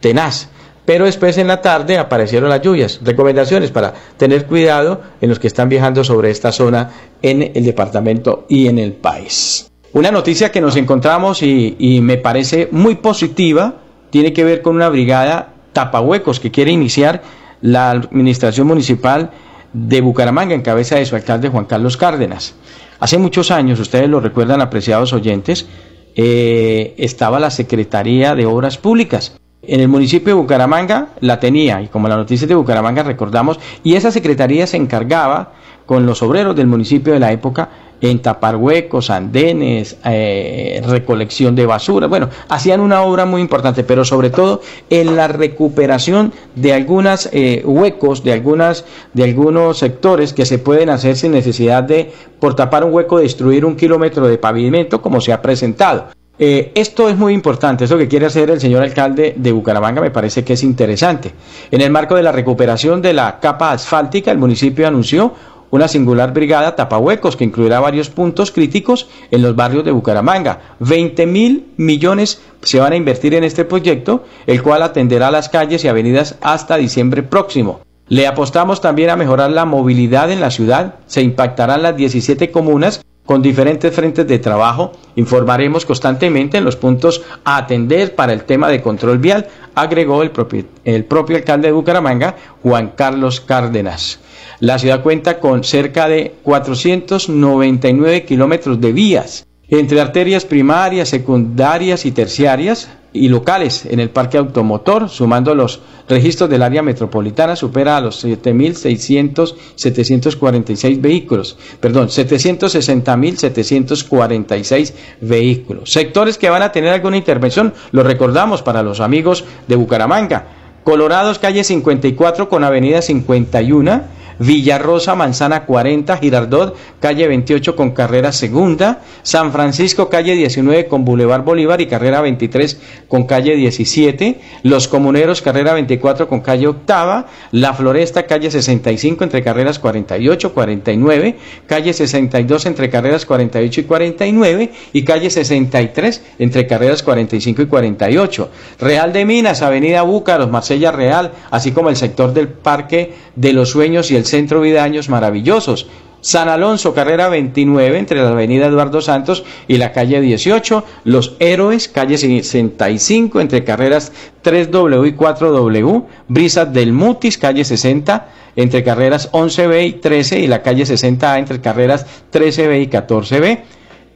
tenaz, 0.00 0.48
pero 0.86 1.04
después 1.04 1.36
en 1.38 1.46
la 1.46 1.60
tarde 1.60 1.98
aparecieron 1.98 2.48
las 2.48 2.62
lluvias. 2.62 3.00
Recomendaciones 3.02 3.70
para 3.70 3.92
tener 4.16 4.46
cuidado 4.46 5.02
en 5.20 5.28
los 5.28 5.38
que 5.38 5.46
están 5.46 5.68
viajando 5.68 6.04
sobre 6.04 6.30
esta 6.30 6.52
zona 6.52 6.90
en 7.20 7.52
el 7.54 7.64
departamento 7.64 8.46
y 8.48 8.66
en 8.68 8.78
el 8.78 8.92
país. 8.92 9.69
Una 9.92 10.12
noticia 10.12 10.52
que 10.52 10.60
nos 10.60 10.76
encontramos 10.76 11.42
y, 11.42 12.00
me 12.00 12.16
parece 12.16 12.68
muy 12.70 12.94
positiva 12.94 13.74
tiene 14.10 14.32
que 14.32 14.44
ver 14.44 14.62
con 14.62 14.76
una 14.76 14.88
brigada 14.88 15.54
tapahuecos 15.72 16.38
que 16.38 16.52
quiere 16.52 16.70
iniciar 16.70 17.22
la 17.60 17.90
administración 17.90 18.68
municipal 18.68 19.30
de 19.72 20.00
Bucaramanga 20.00 20.54
en 20.54 20.62
cabeza 20.62 20.96
de 20.96 21.06
su 21.06 21.16
alcalde 21.16 21.48
Juan 21.48 21.64
Carlos 21.64 21.96
Cárdenas. 21.96 22.54
Hace 23.00 23.18
muchos 23.18 23.50
años, 23.50 23.80
ustedes 23.80 24.08
lo 24.08 24.20
recuerdan, 24.20 24.60
apreciados 24.60 25.12
oyentes, 25.12 25.66
eh, 26.14 26.94
estaba 26.96 27.40
la 27.40 27.50
Secretaría 27.50 28.36
de 28.36 28.46
Obras 28.46 28.78
Públicas. 28.78 29.36
En 29.62 29.80
el 29.80 29.88
municipio 29.88 30.34
de 30.34 30.40
Bucaramanga 30.40 31.08
la 31.20 31.40
tenía, 31.40 31.82
y 31.82 31.88
como 31.88 32.08
la 32.08 32.16
noticia 32.16 32.46
de 32.46 32.54
Bucaramanga 32.54 33.02
recordamos, 33.02 33.58
y 33.82 33.94
esa 33.94 34.10
secretaría 34.10 34.66
se 34.66 34.76
encargaba 34.76 35.52
con 35.90 36.06
los 36.06 36.22
obreros 36.22 36.54
del 36.54 36.68
municipio 36.68 37.12
de 37.12 37.18
la 37.18 37.32
época 37.32 37.68
en 38.00 38.22
tapar 38.22 38.54
huecos, 38.54 39.10
andenes, 39.10 39.96
eh, 40.04 40.80
recolección 40.86 41.56
de 41.56 41.66
basura. 41.66 42.06
Bueno, 42.06 42.28
hacían 42.48 42.78
una 42.78 43.02
obra 43.02 43.24
muy 43.24 43.40
importante, 43.40 43.82
pero 43.82 44.04
sobre 44.04 44.30
todo 44.30 44.60
en 44.88 45.16
la 45.16 45.26
recuperación 45.26 46.32
de 46.54 46.74
algunos 46.74 47.28
eh, 47.32 47.62
huecos, 47.64 48.22
de, 48.22 48.34
algunas, 48.34 48.84
de 49.14 49.24
algunos 49.24 49.78
sectores 49.78 50.32
que 50.32 50.46
se 50.46 50.58
pueden 50.58 50.90
hacer 50.90 51.16
sin 51.16 51.32
necesidad 51.32 51.82
de, 51.82 52.12
por 52.38 52.54
tapar 52.54 52.84
un 52.84 52.94
hueco, 52.94 53.18
destruir 53.18 53.64
un 53.64 53.74
kilómetro 53.74 54.28
de 54.28 54.38
pavimento, 54.38 55.02
como 55.02 55.20
se 55.20 55.32
ha 55.32 55.42
presentado. 55.42 56.06
Eh, 56.42 56.72
esto 56.74 57.06
es 57.10 57.18
muy 57.18 57.34
importante, 57.34 57.84
eso 57.84 57.98
que 57.98 58.08
quiere 58.08 58.24
hacer 58.24 58.48
el 58.48 58.58
señor 58.58 58.82
alcalde 58.82 59.34
de 59.36 59.52
Bucaramanga 59.52 60.00
me 60.00 60.10
parece 60.10 60.42
que 60.42 60.54
es 60.54 60.62
interesante. 60.62 61.34
En 61.70 61.82
el 61.82 61.90
marco 61.90 62.14
de 62.14 62.22
la 62.22 62.32
recuperación 62.32 63.02
de 63.02 63.12
la 63.12 63.40
capa 63.40 63.72
asfáltica, 63.72 64.30
el 64.30 64.38
municipio 64.38 64.88
anunció 64.88 65.34
una 65.70 65.88
singular 65.88 66.32
brigada 66.32 66.76
tapahuecos 66.76 67.36
que 67.36 67.44
incluirá 67.44 67.80
varios 67.80 68.10
puntos 68.10 68.50
críticos 68.50 69.08
en 69.30 69.42
los 69.42 69.56
barrios 69.56 69.84
de 69.84 69.92
Bucaramanga. 69.92 70.76
20 70.80 71.26
mil 71.26 71.66
millones 71.76 72.42
se 72.62 72.80
van 72.80 72.92
a 72.92 72.96
invertir 72.96 73.34
en 73.34 73.44
este 73.44 73.64
proyecto, 73.64 74.24
el 74.46 74.62
cual 74.62 74.82
atenderá 74.82 75.30
las 75.30 75.48
calles 75.48 75.84
y 75.84 75.88
avenidas 75.88 76.36
hasta 76.40 76.76
diciembre 76.76 77.22
próximo. 77.22 77.80
Le 78.08 78.26
apostamos 78.26 78.80
también 78.80 79.10
a 79.10 79.16
mejorar 79.16 79.50
la 79.50 79.64
movilidad 79.64 80.32
en 80.32 80.40
la 80.40 80.50
ciudad. 80.50 80.96
Se 81.06 81.22
impactarán 81.22 81.82
las 81.82 81.96
17 81.96 82.50
comunas 82.50 83.04
con 83.24 83.42
diferentes 83.42 83.94
frentes 83.94 84.26
de 84.26 84.40
trabajo. 84.40 84.90
Informaremos 85.14 85.86
constantemente 85.86 86.58
en 86.58 86.64
los 86.64 86.74
puntos 86.74 87.22
a 87.44 87.58
atender 87.58 88.16
para 88.16 88.32
el 88.32 88.42
tema 88.42 88.68
de 88.68 88.82
control 88.82 89.18
vial, 89.18 89.46
agregó 89.76 90.24
el 90.24 90.32
propio, 90.32 90.64
el 90.84 91.04
propio 91.04 91.36
alcalde 91.36 91.68
de 91.68 91.72
Bucaramanga, 91.72 92.34
Juan 92.64 92.94
Carlos 92.96 93.40
Cárdenas. 93.40 94.18
La 94.60 94.78
ciudad 94.78 95.02
cuenta 95.02 95.40
con 95.40 95.64
cerca 95.64 96.08
de 96.08 96.34
499 96.42 98.24
kilómetros 98.24 98.80
de 98.80 98.92
vías 98.92 99.46
entre 99.70 100.00
arterias 100.00 100.44
primarias, 100.44 101.08
secundarias 101.08 102.04
y 102.04 102.10
terciarias 102.10 102.90
y 103.12 103.28
locales 103.28 103.86
en 103.86 104.00
el 104.00 104.10
parque 104.10 104.38
automotor, 104.38 105.08
sumando 105.08 105.54
los 105.54 105.80
registros 106.08 106.50
del 106.50 106.62
área 106.62 106.82
metropolitana, 106.82 107.54
supera 107.56 107.96
a 107.96 108.00
los 108.00 108.24
7.600, 108.24 111.00
vehículos, 111.00 111.56
perdón, 111.80 112.08
760.746 112.08 114.92
vehículos. 115.20 115.92
Sectores 115.92 116.38
que 116.38 116.50
van 116.50 116.62
a 116.62 116.72
tener 116.72 116.92
alguna 116.92 117.16
intervención, 117.16 117.72
lo 117.92 118.02
recordamos 118.02 118.62
para 118.62 118.82
los 118.82 118.98
amigos 119.00 119.44
de 119.68 119.76
Bucaramanga. 119.76 120.46
Colorados, 120.84 121.38
calle 121.38 121.62
54 121.62 122.48
con 122.48 122.64
avenida 122.64 123.02
51, 123.02 124.02
Villarrosa, 124.40 125.14
Manzana 125.14 125.66
40, 125.66 126.16
Girardot, 126.16 126.74
calle 126.98 127.28
28 127.28 127.76
con 127.76 127.90
carrera 127.90 128.32
segunda, 128.32 129.02
San 129.22 129.52
Francisco, 129.52 130.08
calle 130.08 130.34
19 130.34 130.86
con 130.86 131.04
Boulevard 131.04 131.44
Bolívar 131.44 131.82
y 131.82 131.86
carrera 131.86 132.22
23 132.22 132.80
con 133.06 133.24
calle 133.24 133.54
17, 133.54 134.40
Los 134.62 134.88
Comuneros, 134.88 135.42
carrera 135.42 135.74
24 135.74 136.26
con 136.26 136.40
calle 136.40 136.68
octava, 136.68 137.26
La 137.52 137.74
Floresta, 137.74 138.26
calle 138.26 138.50
65 138.50 139.24
entre 139.24 139.42
carreras 139.42 139.78
48, 139.78 140.54
49, 140.54 141.36
calle 141.66 141.92
62 141.92 142.64
entre 142.64 142.88
carreras 142.88 143.26
48 143.26 143.80
y 143.80 143.84
49 143.84 144.72
y 144.94 145.04
calle 145.04 145.28
63 145.28 146.22
entre 146.38 146.66
carreras 146.66 147.02
45 147.02 147.60
y 147.60 147.66
48. 147.66 148.50
Real 148.78 149.12
de 149.12 149.26
Minas, 149.26 149.60
Avenida 149.60 150.00
Búcaros, 150.00 150.50
Marsella 150.50 150.92
Real, 150.92 151.32
así 151.50 151.72
como 151.72 151.90
el 151.90 151.96
sector 151.96 152.32
del 152.32 152.48
Parque 152.48 153.12
de 153.36 153.52
los 153.52 153.68
Sueños 153.68 154.10
y 154.10 154.16
el 154.16 154.24
Centro 154.30 154.60
Vidaños 154.60 155.08
maravillosos. 155.08 155.86
San 156.22 156.48
Alonso, 156.50 156.92
carrera 156.92 157.28
29, 157.28 157.98
entre 157.98 158.22
la 158.22 158.30
avenida 158.30 158.66
Eduardo 158.66 159.00
Santos 159.00 159.44
y 159.68 159.78
la 159.78 159.92
calle 159.92 160.20
18. 160.20 160.84
Los 161.04 161.36
Héroes, 161.38 161.88
calle 161.88 162.18
65, 162.18 163.40
entre 163.40 163.64
carreras 163.64 164.12
3W 164.44 165.08
y 165.08 165.12
4W. 165.12 166.04
Brisas 166.28 166.72
del 166.72 166.92
Mutis, 166.92 167.38
calle 167.38 167.64
60, 167.64 168.28
entre 168.56 168.84
carreras 168.84 169.32
11B 169.32 169.86
y 169.86 169.92
13 169.94 170.40
y 170.40 170.46
la 170.46 170.62
calle 170.62 170.84
60A 170.84 171.38
entre 171.38 171.60
carreras 171.60 172.06
13B 172.32 172.82
y 172.82 172.86
14B. 172.88 173.60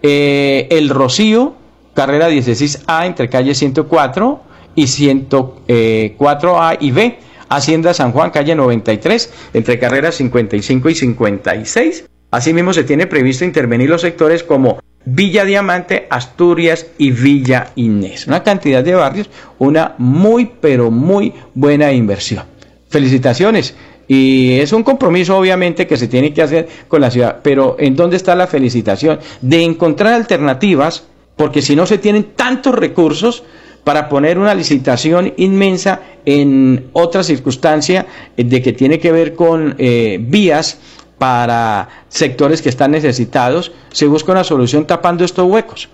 Eh, 0.02 0.68
el 0.71 0.90
Rocío, 0.90 1.54
carrera 1.94 2.28
16A 2.28 3.06
entre 3.06 3.30
calle 3.30 3.54
104 3.54 4.40
y 4.75 4.85
104A 4.85 6.76
y 6.80 6.90
B. 6.90 7.18
Hacienda 7.48 7.94
San 7.94 8.12
Juan, 8.12 8.30
calle 8.30 8.54
93, 8.54 9.32
entre 9.54 9.78
carreras 9.78 10.16
55 10.16 10.88
y 10.90 10.94
56. 10.94 12.04
Asimismo, 12.30 12.72
se 12.72 12.84
tiene 12.84 13.06
previsto 13.06 13.44
intervenir 13.44 13.88
los 13.88 14.00
sectores 14.00 14.42
como 14.42 14.80
Villa 15.04 15.44
Diamante, 15.44 16.06
Asturias 16.10 16.86
y 16.98 17.10
Villa 17.10 17.72
Inés. 17.76 18.26
Una 18.26 18.42
cantidad 18.42 18.82
de 18.82 18.94
barrios, 18.94 19.30
una 19.58 19.94
muy, 19.98 20.50
pero 20.60 20.90
muy 20.90 21.32
buena 21.54 21.92
inversión. 21.92 22.44
Felicitaciones. 22.88 23.74
Y 24.08 24.58
es 24.58 24.72
un 24.72 24.82
compromiso 24.82 25.36
obviamente 25.36 25.86
que 25.86 25.96
se 25.96 26.08
tiene 26.08 26.32
que 26.32 26.42
hacer 26.42 26.68
con 26.88 27.00
la 27.00 27.10
ciudad, 27.10 27.40
pero 27.42 27.76
¿en 27.78 27.96
dónde 27.96 28.16
está 28.16 28.34
la 28.34 28.46
felicitación? 28.46 29.18
De 29.40 29.62
encontrar 29.62 30.12
alternativas, 30.12 31.04
porque 31.36 31.62
si 31.62 31.74
no 31.74 31.86
se 31.86 31.98
tienen 31.98 32.32
tantos 32.36 32.74
recursos, 32.74 33.44
para 33.84 34.08
poner 34.08 34.38
una 34.38 34.54
licitación 34.54 35.34
inmensa 35.36 36.00
en 36.24 36.88
otra 36.92 37.22
circunstancia 37.22 38.06
de 38.36 38.62
que 38.62 38.72
tiene 38.72 38.98
que 38.98 39.12
ver 39.12 39.34
con 39.34 39.76
eh, 39.78 40.18
vías 40.20 40.78
para 41.18 41.88
sectores 42.08 42.62
que 42.62 42.70
están 42.70 42.90
necesitados, 42.90 43.72
se 43.92 44.06
busca 44.06 44.32
una 44.32 44.42
solución 44.42 44.86
tapando 44.86 45.24
estos 45.24 45.46
huecos. 45.46 45.88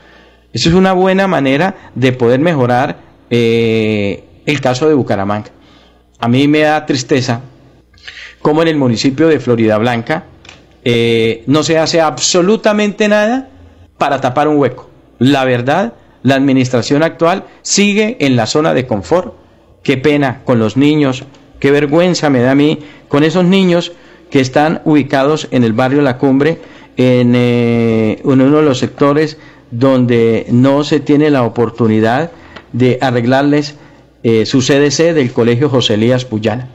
Eso 0.53 0.69
es 0.69 0.75
una 0.75 0.93
buena 0.93 1.27
manera 1.27 1.91
de 1.95 2.13
poder 2.13 2.41
mejorar 2.41 2.99
eh, 3.29 4.25
el 4.47 4.61
caso 4.61 4.89
de 4.89 4.95
Bucaramanga. 4.95 5.51
A 6.19 6.29
mí 6.29 6.49
me 6.49 6.61
da 6.61 6.87
tristeza 6.87 7.43
como 8.41 8.63
en 8.63 8.69
el 8.69 8.77
municipio 8.77 9.29
de 9.29 9.41
Florida 9.41 9.79
Blanca 9.79 10.25
eh, 10.85 11.45
no 11.47 11.63
se 11.63 11.79
hace 11.79 12.01
absolutamente 12.01 13.09
nada 13.09 13.49
para 13.99 14.21
tapar 14.21 14.49
un 14.49 14.57
hueco. 14.57 14.89
La 15.19 15.45
verdad, 15.45 15.93
la 16.23 16.35
administración 16.35 17.03
actual 17.03 17.45
sigue 17.63 18.17
en 18.21 18.37
la 18.37 18.47
zona 18.47 18.75
de 18.75 18.87
confort. 18.87 19.35
Qué 19.83 19.97
pena 19.97 20.43
con 20.45 20.59
los 20.59 20.77
niños, 20.77 21.25
qué 21.59 21.71
vergüenza 21.71 22.31
me 22.31 22.41
da 22.41 22.53
a 22.53 22.55
mí 22.55 22.79
con 23.09 23.25
esos 23.25 23.45
niños 23.45 23.93
que 24.31 24.41
están 24.41 24.83
ubicados 24.85 25.49
en 25.51 25.65
el 25.65 25.73
barrio 25.73 26.03
La 26.03 26.19
Cumbre, 26.19 26.59
en, 26.97 27.33
eh, 27.35 28.21
uno 28.25 28.45
de 28.45 28.63
los 28.63 28.79
sectores 28.79 29.39
donde 29.71 30.47
no 30.51 30.85
se 30.85 31.01
tiene 31.01 31.31
la 31.31 31.45
oportunidad 31.45 32.31
de 32.73 32.99
arreglarles 33.01 33.77
eh, 34.23 34.45
su 34.45 34.61
CDC 34.61 35.15
del 35.15 35.33
Colegio 35.33 35.69
José 35.69 35.95
Elías 35.95 36.25
Puyana. 36.25 36.69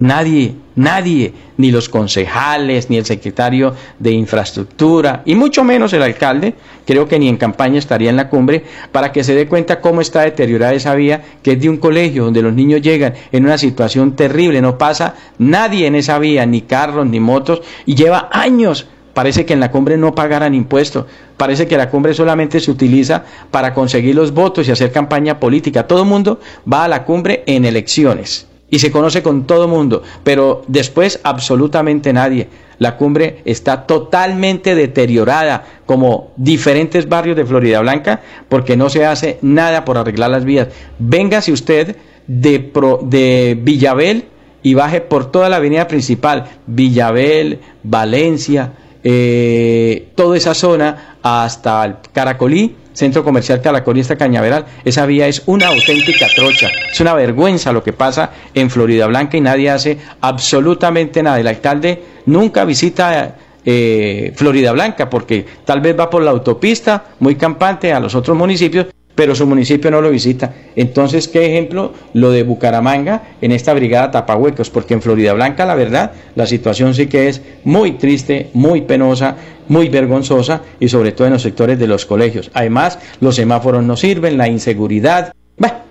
Nadie, 0.00 0.54
nadie, 0.76 1.32
ni 1.56 1.72
los 1.72 1.88
concejales, 1.88 2.88
ni 2.88 2.98
el 2.98 3.04
secretario 3.04 3.74
de 3.98 4.12
infraestructura, 4.12 5.22
y 5.24 5.34
mucho 5.34 5.64
menos 5.64 5.92
el 5.92 6.02
alcalde, 6.02 6.54
creo 6.86 7.08
que 7.08 7.18
ni 7.18 7.28
en 7.28 7.36
campaña 7.36 7.80
estaría 7.80 8.08
en 8.08 8.16
la 8.16 8.28
cumbre, 8.28 8.62
para 8.92 9.10
que 9.10 9.24
se 9.24 9.34
dé 9.34 9.48
cuenta 9.48 9.80
cómo 9.80 10.00
está 10.00 10.20
deteriorada 10.20 10.72
esa 10.72 10.94
vía, 10.94 11.22
que 11.42 11.52
es 11.52 11.60
de 11.60 11.68
un 11.68 11.78
colegio 11.78 12.24
donde 12.24 12.42
los 12.42 12.52
niños 12.54 12.80
llegan 12.80 13.14
en 13.32 13.44
una 13.44 13.58
situación 13.58 14.14
terrible, 14.14 14.62
no 14.62 14.78
pasa 14.78 15.16
nadie 15.38 15.88
en 15.88 15.96
esa 15.96 16.20
vía, 16.20 16.46
ni 16.46 16.60
carros, 16.60 17.04
ni 17.04 17.18
motos, 17.18 17.62
y 17.84 17.94
lleva 17.96 18.28
años 18.30 18.86
Parece 19.14 19.44
que 19.44 19.52
en 19.52 19.58
la 19.58 19.72
cumbre 19.72 19.96
no 19.96 20.14
pagaran 20.14 20.54
impuestos. 20.54 21.06
Parece 21.36 21.66
que 21.66 21.76
la 21.76 21.90
cumbre 21.90 22.14
solamente 22.14 22.60
se 22.60 22.70
utiliza 22.70 23.24
para 23.50 23.74
conseguir 23.74 24.14
los 24.14 24.32
votos 24.32 24.68
y 24.68 24.70
hacer 24.70 24.92
campaña 24.92 25.40
política. 25.40 25.88
Todo 25.88 26.02
el 26.02 26.08
mundo 26.08 26.38
va 26.72 26.84
a 26.84 26.88
la 26.88 27.02
cumbre 27.02 27.42
en 27.46 27.64
elecciones 27.64 28.46
y 28.70 28.78
se 28.78 28.90
conoce 28.90 29.22
con 29.22 29.46
todo 29.46 29.68
mundo, 29.68 30.02
pero 30.24 30.62
después 30.68 31.20
absolutamente 31.22 32.12
nadie. 32.12 32.48
La 32.78 32.96
cumbre 32.96 33.42
está 33.44 33.86
totalmente 33.86 34.74
deteriorada, 34.74 35.64
como 35.86 36.32
diferentes 36.36 37.08
barrios 37.08 37.36
de 37.36 37.46
Florida 37.46 37.80
Blanca, 37.80 38.20
porque 38.48 38.76
no 38.76 38.88
se 38.88 39.04
hace 39.04 39.38
nada 39.42 39.84
por 39.84 39.98
arreglar 39.98 40.30
las 40.30 40.44
vías. 40.44 40.68
Véngase 40.98 41.50
usted 41.50 41.96
de, 42.26 42.70
de 43.02 43.58
Villabel 43.60 44.26
y 44.62 44.74
baje 44.74 45.00
por 45.00 45.30
toda 45.30 45.48
la 45.48 45.56
avenida 45.56 45.88
principal, 45.88 46.44
Villabel, 46.66 47.60
Valencia, 47.82 48.72
eh, 49.02 50.08
toda 50.14 50.36
esa 50.36 50.54
zona 50.54 51.16
hasta 51.22 52.00
Caracolí, 52.12 52.76
Centro 52.98 53.22
Comercial 53.22 53.62
Caracolí 53.62 54.00
hasta 54.00 54.16
Cañaveral. 54.16 54.66
Esa 54.84 55.06
vía 55.06 55.28
es 55.28 55.42
una 55.46 55.68
auténtica 55.68 56.26
trocha. 56.34 56.68
Es 56.90 57.00
una 57.00 57.14
vergüenza 57.14 57.72
lo 57.72 57.84
que 57.84 57.92
pasa 57.92 58.32
en 58.52 58.70
Florida 58.70 59.06
Blanca 59.06 59.36
y 59.36 59.40
nadie 59.40 59.70
hace 59.70 59.98
absolutamente 60.20 61.22
nada. 61.22 61.38
El 61.38 61.46
alcalde 61.46 62.02
nunca 62.26 62.64
visita 62.64 63.36
eh, 63.64 64.32
Florida 64.34 64.72
Blanca 64.72 65.08
porque 65.08 65.46
tal 65.64 65.80
vez 65.80 65.96
va 65.96 66.10
por 66.10 66.22
la 66.22 66.32
autopista 66.32 67.04
muy 67.20 67.36
campante 67.36 67.92
a 67.92 68.00
los 68.00 68.16
otros 68.16 68.36
municipios 68.36 68.86
pero 69.18 69.34
su 69.34 69.48
municipio 69.48 69.90
no 69.90 70.00
lo 70.00 70.12
visita. 70.12 70.54
Entonces, 70.76 71.26
¿qué 71.26 71.44
ejemplo? 71.44 71.92
Lo 72.14 72.30
de 72.30 72.44
Bucaramanga 72.44 73.22
en 73.40 73.50
esta 73.50 73.74
brigada 73.74 74.12
tapahuecos, 74.12 74.70
porque 74.70 74.94
en 74.94 75.02
Florida 75.02 75.32
Blanca, 75.32 75.66
la 75.66 75.74
verdad, 75.74 76.12
la 76.36 76.46
situación 76.46 76.94
sí 76.94 77.08
que 77.08 77.28
es 77.28 77.42
muy 77.64 77.94
triste, 77.98 78.50
muy 78.54 78.82
penosa, 78.82 79.34
muy 79.68 79.88
vergonzosa 79.88 80.62
y 80.80 80.88
sobre 80.88 81.12
todo 81.12 81.26
en 81.26 81.34
los 81.34 81.42
sectores 81.42 81.78
de 81.78 81.86
los 81.86 82.06
colegios. 82.06 82.50
Además, 82.54 82.98
los 83.20 83.36
semáforos 83.36 83.84
no 83.84 83.96
sirven, 83.96 84.38
la 84.38 84.48
inseguridad, 84.48 85.32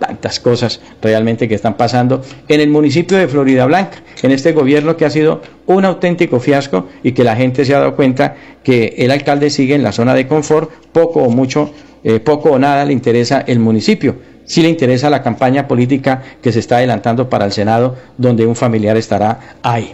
tantas 0.07 0.39
cosas 0.39 0.79
realmente 1.01 1.47
que 1.47 1.55
están 1.55 1.75
pasando 1.75 2.21
en 2.47 2.61
el 2.61 2.69
municipio 2.69 3.17
de 3.17 3.27
Florida 3.27 3.65
Blanca, 3.65 3.97
en 4.21 4.31
este 4.31 4.53
gobierno 4.53 4.95
que 4.95 5.05
ha 5.05 5.09
sido 5.09 5.41
un 5.65 5.85
auténtico 5.85 6.39
fiasco 6.39 6.87
y 7.03 7.11
que 7.11 7.23
la 7.23 7.35
gente 7.35 7.65
se 7.65 7.75
ha 7.75 7.79
dado 7.79 7.95
cuenta 7.95 8.35
que 8.63 8.95
el 8.97 9.11
alcalde 9.11 9.49
sigue 9.49 9.75
en 9.75 9.83
la 9.83 9.91
zona 9.91 10.13
de 10.13 10.27
confort, 10.27 10.71
poco 10.91 11.23
o 11.23 11.29
mucho 11.29 11.71
eh, 12.03 12.19
poco 12.19 12.51
o 12.51 12.59
nada 12.59 12.85
le 12.85 12.93
interesa 12.93 13.43
el 13.47 13.59
municipio. 13.59 14.15
Sí 14.45 14.61
le 14.61 14.69
interesa 14.69 15.09
la 15.09 15.21
campaña 15.21 15.67
política 15.67 16.23
que 16.41 16.53
se 16.53 16.59
está 16.59 16.77
adelantando 16.77 17.29
para 17.29 17.45
el 17.45 17.51
Senado, 17.51 17.97
donde 18.17 18.45
un 18.45 18.55
familiar 18.55 18.95
estará 18.95 19.57
ahí. 19.61 19.93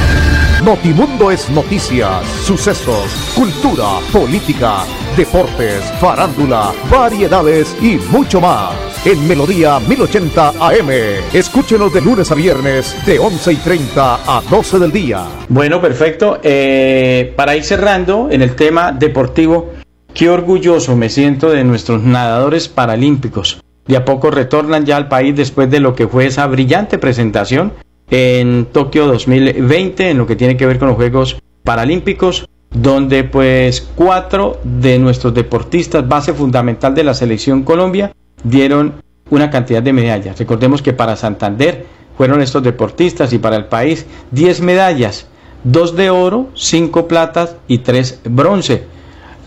Notimundo 0.65 1.31
es 1.31 1.49
noticias, 1.49 2.23
sucesos, 2.43 3.33
cultura, 3.35 3.97
política, 4.13 4.83
deportes, 5.17 5.81
farándula, 5.99 6.71
variedades 6.87 7.75
y 7.81 7.95
mucho 8.11 8.39
más. 8.39 8.69
En 9.03 9.27
Melodía 9.27 9.79
1080 9.79 10.49
AM. 10.49 10.89
Escúchenos 11.33 11.91
de 11.91 12.01
lunes 12.01 12.31
a 12.31 12.35
viernes 12.35 12.95
de 13.07 13.17
11 13.17 13.53
y 13.53 13.55
30 13.55 14.37
a 14.37 14.41
12 14.51 14.77
del 14.77 14.91
día. 14.91 15.25
Bueno, 15.49 15.81
perfecto. 15.81 16.39
Eh, 16.43 17.33
para 17.35 17.55
ir 17.55 17.63
cerrando 17.63 18.27
en 18.29 18.43
el 18.43 18.55
tema 18.55 18.91
deportivo, 18.91 19.71
qué 20.13 20.29
orgulloso 20.29 20.95
me 20.95 21.09
siento 21.09 21.49
de 21.49 21.63
nuestros 21.63 22.03
nadadores 22.03 22.67
paralímpicos. 22.67 23.63
De 23.87 23.97
a 23.97 24.05
poco 24.05 24.29
retornan 24.29 24.85
ya 24.85 24.97
al 24.97 25.07
país 25.07 25.35
después 25.35 25.71
de 25.71 25.79
lo 25.79 25.95
que 25.95 26.07
fue 26.07 26.27
esa 26.27 26.45
brillante 26.45 26.99
presentación 26.99 27.73
en 28.11 28.65
Tokio 28.65 29.07
2020 29.07 30.09
en 30.09 30.17
lo 30.17 30.27
que 30.27 30.35
tiene 30.35 30.57
que 30.57 30.67
ver 30.67 30.77
con 30.77 30.89
los 30.89 30.97
Juegos 30.97 31.41
Paralímpicos. 31.63 32.47
donde 32.73 33.25
pues 33.25 33.81
cuatro 33.95 34.61
de 34.63 34.97
nuestros 34.97 35.33
deportistas, 35.33 36.07
base 36.07 36.33
fundamental 36.33 36.95
de 36.95 37.03
la 37.03 37.13
selección 37.13 37.63
Colombia, 37.63 38.13
dieron 38.45 39.03
una 39.29 39.49
cantidad 39.49 39.83
de 39.83 39.91
medallas. 39.91 40.39
Recordemos 40.39 40.81
que 40.81 40.93
para 40.93 41.17
Santander 41.17 41.85
fueron 42.17 42.41
estos 42.41 42.63
deportistas 42.63 43.33
y 43.33 43.39
para 43.39 43.57
el 43.57 43.65
país 43.65 44.05
10 44.31 44.61
medallas, 44.61 45.27
2 45.65 45.95
de 45.97 46.09
oro, 46.11 46.47
5 46.55 47.09
platas 47.09 47.57
y 47.67 47.79
3 47.79 48.21
bronce. 48.29 48.85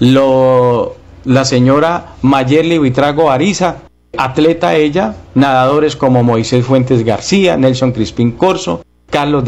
Lo, 0.01 0.97
la 1.25 1.47
señora 1.47 2.17
Mayerly 2.21 2.79
Vitrago 2.79 3.31
Ariza, 3.31 3.77
atleta 4.19 4.75
ella, 4.75 5.17
nadadores 5.35 5.97
como 5.97 6.23
Moisés 6.23 6.65
Fuentes 6.65 7.05
García, 7.05 7.57
Nelson 7.57 7.93
Crispín 7.93 8.33
Corso, 8.33 8.85
Carlos, 9.11 9.45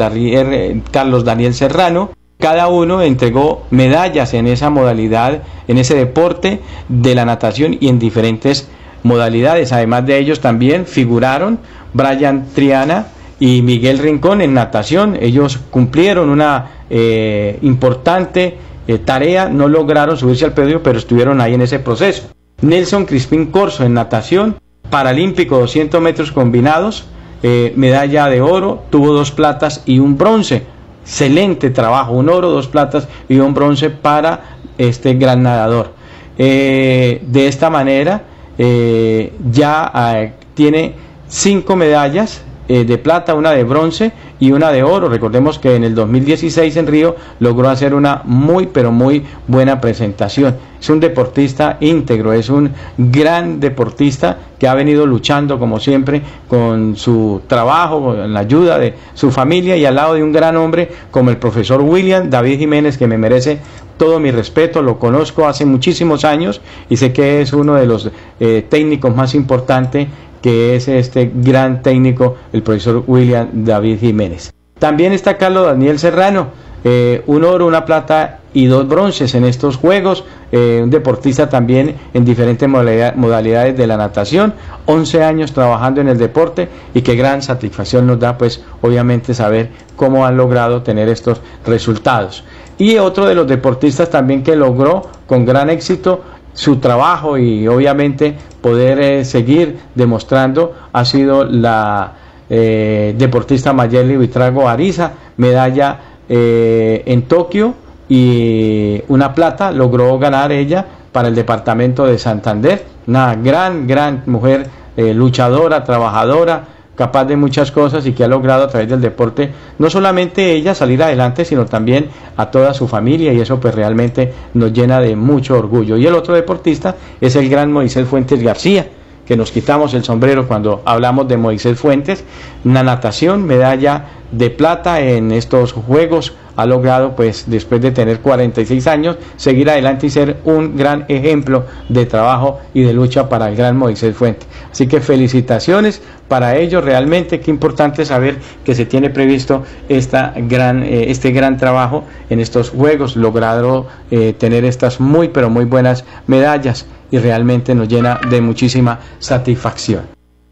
Carlos 0.90 1.24
Daniel 1.24 1.54
Serrano, 1.54 2.10
cada 2.38 2.68
uno 2.68 3.02
entregó 3.02 3.66
medallas 3.70 4.34
en 4.34 4.46
esa 4.46 4.68
modalidad, 4.68 5.42
en 5.68 5.78
ese 5.78 5.94
deporte 5.94 6.60
de 6.88 7.14
la 7.14 7.24
natación 7.24 7.76
y 7.80 7.88
en 7.88 7.98
diferentes 7.98 8.68
modalidades. 9.02 9.72
Además 9.72 10.06
de 10.06 10.18
ellos 10.18 10.40
también 10.40 10.84
figuraron 10.86 11.58
Brian 11.94 12.46
Triana 12.54 13.06
y 13.40 13.62
Miguel 13.62 13.98
Rincón 13.98 14.42
en 14.42 14.52
natación. 14.52 15.16
Ellos 15.20 15.58
cumplieron 15.70 16.28
una 16.28 16.84
eh, 16.90 17.58
importante 17.62 18.58
eh, 18.86 18.98
tarea, 18.98 19.48
no 19.48 19.68
lograron 19.68 20.16
subirse 20.16 20.44
al 20.44 20.52
podio, 20.52 20.82
pero 20.82 20.98
estuvieron 20.98 21.40
ahí 21.40 21.54
en 21.54 21.62
ese 21.62 21.78
proceso. 21.78 22.28
Nelson 22.62 23.04
Crispín 23.04 23.46
Corso 23.46 23.84
en 23.84 23.94
natación, 23.94 24.56
paralímpico 24.88 25.58
200 25.58 26.00
metros 26.00 26.32
combinados, 26.32 27.04
eh, 27.42 27.72
medalla 27.76 28.28
de 28.28 28.40
oro, 28.40 28.84
tuvo 28.90 29.12
dos 29.12 29.30
platas 29.30 29.82
y 29.84 29.98
un 29.98 30.16
bronce 30.16 30.62
excelente 31.02 31.70
trabajo, 31.70 32.12
un 32.12 32.28
oro, 32.28 32.50
dos 32.50 32.66
platas 32.66 33.08
y 33.28 33.38
un 33.38 33.54
bronce 33.54 33.90
para 33.90 34.56
este 34.78 35.14
gran 35.14 35.42
nadador. 35.42 35.92
Eh, 36.38 37.22
de 37.26 37.46
esta 37.46 37.70
manera 37.70 38.24
eh, 38.58 39.32
ya 39.50 40.32
tiene 40.54 40.94
cinco 41.28 41.76
medallas 41.76 42.42
eh, 42.68 42.84
de 42.84 42.98
plata, 42.98 43.34
una 43.34 43.52
de 43.52 43.64
bronce 43.64 44.12
y 44.40 44.52
una 44.52 44.72
de 44.72 44.82
oro. 44.82 45.08
Recordemos 45.08 45.58
que 45.58 45.76
en 45.76 45.84
el 45.84 45.94
2016 45.94 46.76
en 46.76 46.86
Río 46.86 47.16
logró 47.38 47.68
hacer 47.68 47.94
una 47.94 48.22
muy 48.24 48.66
pero 48.66 48.92
muy 48.92 49.24
buena 49.46 49.80
presentación. 49.80 50.56
Es 50.80 50.90
un 50.90 51.00
deportista 51.00 51.78
íntegro, 51.80 52.32
es 52.32 52.50
un 52.50 52.70
gran 52.98 53.60
deportista 53.60 54.38
que 54.58 54.68
ha 54.68 54.74
venido 54.74 55.06
luchando 55.06 55.58
como 55.58 55.80
siempre 55.80 56.22
con 56.48 56.96
su 56.96 57.42
trabajo, 57.46 58.04
con 58.04 58.32
la 58.32 58.40
ayuda 58.40 58.78
de 58.78 58.94
su 59.14 59.30
familia 59.30 59.76
y 59.76 59.84
al 59.84 59.94
lado 59.94 60.14
de 60.14 60.22
un 60.22 60.32
gran 60.32 60.56
hombre 60.56 60.90
como 61.10 61.30
el 61.30 61.38
profesor 61.38 61.80
William 61.80 62.30
David 62.30 62.58
Jiménez 62.58 62.98
que 62.98 63.06
me 63.06 63.18
merece 63.18 63.58
todo 63.96 64.20
mi 64.20 64.30
respeto, 64.30 64.82
lo 64.82 64.98
conozco 64.98 65.46
hace 65.46 65.64
muchísimos 65.64 66.24
años 66.24 66.60
y 66.90 66.96
sé 66.98 67.12
que 67.12 67.40
es 67.40 67.52
uno 67.52 67.74
de 67.74 67.86
los 67.86 68.10
eh, 68.40 68.66
técnicos 68.68 69.14
más 69.16 69.34
importantes 69.34 70.08
que 70.46 70.76
es 70.76 70.86
este 70.86 71.32
gran 71.34 71.82
técnico, 71.82 72.36
el 72.52 72.62
profesor 72.62 73.02
William 73.08 73.48
David 73.52 73.98
Jiménez. 73.98 74.52
También 74.78 75.12
está 75.12 75.38
Carlos 75.38 75.66
Daniel 75.66 75.98
Serrano, 75.98 76.50
eh, 76.84 77.24
un 77.26 77.42
oro, 77.42 77.66
una 77.66 77.84
plata 77.84 78.38
y 78.54 78.66
dos 78.66 78.86
bronces 78.86 79.34
en 79.34 79.44
estos 79.44 79.76
Juegos, 79.76 80.22
eh, 80.52 80.82
un 80.84 80.90
deportista 80.90 81.48
también 81.48 81.96
en 82.14 82.24
diferentes 82.24 82.68
modalidades 82.68 83.76
de 83.76 83.88
la 83.88 83.96
natación, 83.96 84.54
11 84.84 85.24
años 85.24 85.50
trabajando 85.50 86.00
en 86.00 86.06
el 86.06 86.16
deporte 86.16 86.68
y 86.94 87.02
qué 87.02 87.16
gran 87.16 87.42
satisfacción 87.42 88.06
nos 88.06 88.20
da 88.20 88.38
pues 88.38 88.62
obviamente 88.82 89.34
saber 89.34 89.70
cómo 89.96 90.26
han 90.26 90.36
logrado 90.36 90.82
tener 90.82 91.08
estos 91.08 91.40
resultados. 91.66 92.44
Y 92.78 92.98
otro 92.98 93.26
de 93.26 93.34
los 93.34 93.48
deportistas 93.48 94.10
también 94.10 94.44
que 94.44 94.54
logró 94.54 95.10
con 95.26 95.44
gran 95.44 95.70
éxito 95.70 96.22
su 96.56 96.76
trabajo 96.78 97.36
y 97.36 97.68
obviamente 97.68 98.34
poder 98.62 98.98
eh, 98.98 99.24
seguir 99.24 99.78
demostrando 99.94 100.74
ha 100.92 101.04
sido 101.04 101.44
la 101.44 102.14
eh, 102.48 103.14
deportista 103.16 103.74
Mayeli 103.74 104.16
Vitrago 104.16 104.66
Ariza, 104.66 105.12
medalla 105.36 106.00
eh, 106.28 107.02
en 107.06 107.22
Tokio 107.22 107.74
y 108.08 109.02
una 109.08 109.34
plata 109.34 109.70
logró 109.70 110.18
ganar 110.18 110.50
ella 110.50 110.84
para 111.12 111.28
el 111.28 111.34
departamento 111.34 112.06
de 112.06 112.18
Santander, 112.18 112.86
una 113.06 113.34
gran, 113.34 113.86
gran 113.86 114.22
mujer 114.26 114.68
luchadora, 114.96 115.84
trabajadora, 115.84 116.64
capaz 116.96 117.26
de 117.26 117.36
muchas 117.36 117.70
cosas 117.70 118.06
y 118.06 118.12
que 118.12 118.24
ha 118.24 118.28
logrado 118.28 118.64
a 118.64 118.68
través 118.68 118.88
del 118.88 119.00
deporte 119.00 119.52
no 119.78 119.90
solamente 119.90 120.52
ella 120.52 120.74
salir 120.74 121.02
adelante, 121.02 121.44
sino 121.44 121.66
también 121.66 122.08
a 122.36 122.50
toda 122.50 122.74
su 122.74 122.88
familia 122.88 123.32
y 123.32 123.40
eso 123.40 123.60
pues 123.60 123.74
realmente 123.74 124.32
nos 124.54 124.72
llena 124.72 125.00
de 125.00 125.14
mucho 125.14 125.58
orgullo. 125.58 125.96
Y 125.96 126.06
el 126.06 126.14
otro 126.14 126.34
deportista 126.34 126.96
es 127.20 127.36
el 127.36 127.48
gran 127.48 127.70
Moisés 127.70 128.08
Fuentes 128.08 128.42
García, 128.42 128.88
que 129.26 129.36
nos 129.36 129.50
quitamos 129.50 129.92
el 129.94 130.04
sombrero 130.04 130.48
cuando 130.48 130.82
hablamos 130.84 131.28
de 131.28 131.36
Moisés 131.36 131.78
Fuentes, 131.78 132.24
una 132.64 132.82
natación, 132.82 133.44
medalla 133.44 134.06
de 134.32 134.50
plata 134.50 135.00
en 135.00 135.32
estos 135.32 135.72
Juegos 135.72 136.32
ha 136.56 136.66
logrado, 136.66 137.14
pues 137.14 137.44
después 137.46 137.80
de 137.80 137.92
tener 137.92 138.20
46 138.20 138.86
años, 138.86 139.16
seguir 139.36 139.70
adelante 139.70 140.06
y 140.06 140.10
ser 140.10 140.38
un 140.44 140.76
gran 140.76 141.04
ejemplo 141.08 141.64
de 141.88 142.06
trabajo 142.06 142.60
y 142.74 142.82
de 142.82 142.92
lucha 142.92 143.28
para 143.28 143.48
el 143.48 143.56
gran 143.56 143.76
Moisés 143.76 144.16
Fuente. 144.16 144.46
Así 144.70 144.86
que 144.86 145.00
felicitaciones 145.00 146.02
para 146.28 146.56
ellos, 146.56 146.84
realmente 146.84 147.40
qué 147.40 147.50
importante 147.50 148.04
saber 148.04 148.38
que 148.64 148.74
se 148.74 148.86
tiene 148.86 149.10
previsto 149.10 149.62
esta 149.88 150.34
gran, 150.36 150.82
eh, 150.82 151.10
este 151.10 151.30
gran 151.30 151.56
trabajo 151.56 152.04
en 152.30 152.40
estos 152.40 152.70
Juegos, 152.70 153.16
logrado 153.16 153.86
eh, 154.10 154.34
tener 154.36 154.64
estas 154.64 154.98
muy 154.98 155.28
pero 155.28 155.50
muy 155.50 155.64
buenas 155.64 156.04
medallas 156.26 156.86
y 157.10 157.18
realmente 157.18 157.74
nos 157.74 157.88
llena 157.88 158.18
de 158.28 158.40
muchísima 158.40 158.98
satisfacción. 159.18 160.02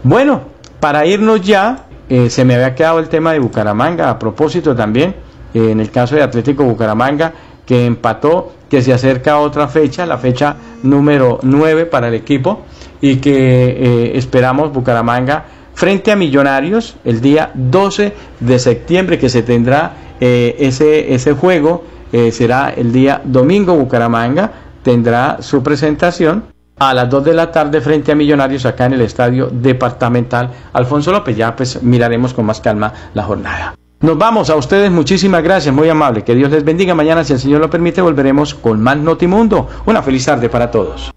Bueno, 0.02 0.42
para 0.80 1.06
irnos 1.06 1.40
ya, 1.40 1.86
eh, 2.08 2.30
se 2.30 2.44
me 2.44 2.54
había 2.54 2.74
quedado 2.74 2.98
el 2.98 3.08
tema 3.08 3.32
de 3.32 3.38
Bucaramanga, 3.38 4.10
a 4.10 4.18
propósito 4.18 4.76
también, 4.76 5.14
eh, 5.54 5.70
en 5.70 5.80
el 5.80 5.90
caso 5.90 6.16
de 6.16 6.22
Atlético 6.22 6.64
Bucaramanga, 6.64 7.32
que 7.64 7.86
empató, 7.86 8.52
que 8.68 8.82
se 8.82 8.92
acerca 8.92 9.32
a 9.32 9.38
otra 9.38 9.68
fecha, 9.68 10.04
la 10.04 10.18
fecha 10.18 10.56
número 10.82 11.38
9 11.42 11.86
para 11.86 12.08
el 12.08 12.14
equipo, 12.14 12.62
y 13.00 13.16
que 13.16 13.30
eh, 13.32 14.18
esperamos 14.18 14.72
Bucaramanga 14.72 15.44
frente 15.72 16.12
a 16.12 16.16
Millonarios 16.16 16.96
el 17.04 17.20
día 17.20 17.50
12 17.54 18.12
de 18.40 18.58
septiembre, 18.58 19.18
que 19.18 19.28
se 19.28 19.42
tendrá 19.42 19.94
ese, 20.20 21.12
ese 21.12 21.32
juego, 21.32 21.84
será 22.30 22.70
el 22.70 22.92
día 22.92 23.20
domingo 23.24 23.74
Bucaramanga, 23.74 24.52
tendrá 24.82 25.38
su 25.40 25.62
presentación 25.62 26.44
a 26.78 26.92
las 26.92 27.08
2 27.08 27.24
de 27.24 27.34
la 27.34 27.50
tarde 27.50 27.80
frente 27.80 28.12
a 28.12 28.14
Millonarios 28.14 28.66
acá 28.66 28.86
en 28.86 28.94
el 28.94 29.00
estadio 29.02 29.48
departamental 29.50 30.50
Alfonso 30.72 31.12
López. 31.12 31.36
Ya 31.36 31.54
pues 31.54 31.82
miraremos 31.82 32.34
con 32.34 32.46
más 32.46 32.60
calma 32.60 32.92
la 33.14 33.22
jornada. 33.22 33.74
Nos 34.00 34.18
vamos 34.18 34.50
a 34.50 34.56
ustedes, 34.56 34.90
muchísimas 34.90 35.42
gracias, 35.42 35.74
muy 35.74 35.88
amable. 35.88 36.24
Que 36.24 36.34
Dios 36.34 36.50
les 36.50 36.64
bendiga. 36.64 36.94
Mañana, 36.94 37.24
si 37.24 37.32
el 37.32 37.38
Señor 37.38 37.60
lo 37.60 37.70
permite, 37.70 38.02
volveremos 38.02 38.54
con 38.54 38.80
más 38.80 38.98
Notimundo. 38.98 39.68
Una 39.86 40.02
feliz 40.02 40.26
tarde 40.26 40.48
para 40.48 40.70
todos. 40.70 41.12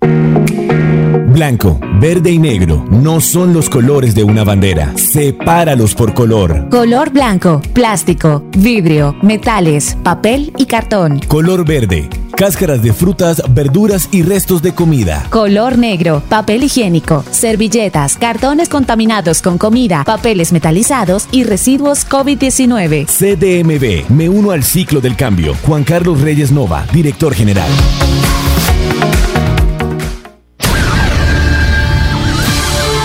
Blanco, 1.37 1.79
verde 1.99 2.31
y 2.31 2.39
negro 2.39 2.83
no 2.89 3.21
son 3.21 3.53
los 3.53 3.69
colores 3.69 4.15
de 4.15 4.23
una 4.23 4.43
bandera. 4.43 4.97
Sepáralos 4.97 5.93
por 5.93 6.15
color. 6.15 6.67
Color 6.69 7.11
blanco, 7.11 7.61
plástico, 7.73 8.43
vidrio, 8.57 9.15
metales, 9.21 9.95
papel 10.01 10.51
y 10.57 10.65
cartón. 10.65 11.19
Color 11.27 11.63
verde 11.63 12.09
cáscaras 12.35 12.83
de 12.83 12.93
frutas, 12.93 13.41
verduras 13.51 14.09
y 14.11 14.21
restos 14.21 14.61
de 14.61 14.73
comida. 14.73 15.25
Color 15.31 15.79
negro, 15.79 16.21
papel 16.29 16.63
higiénico, 16.63 17.23
servilletas, 17.31 18.15
cartones 18.15 18.69
contaminados 18.69 19.41
con 19.41 19.57
comida, 19.57 20.03
papeles 20.03 20.51
metalizados 20.51 21.27
y 21.31 21.43
residuos 21.43 22.07
COVID-19. 22.07 23.07
CDMB, 23.07 24.11
me 24.11 24.29
uno 24.29 24.51
al 24.51 24.63
ciclo 24.63 25.01
del 25.01 25.15
cambio. 25.15 25.55
Juan 25.65 25.83
Carlos 25.83 26.21
Reyes 26.21 26.51
Nova, 26.51 26.85
director 26.93 27.33
general. 27.33 27.69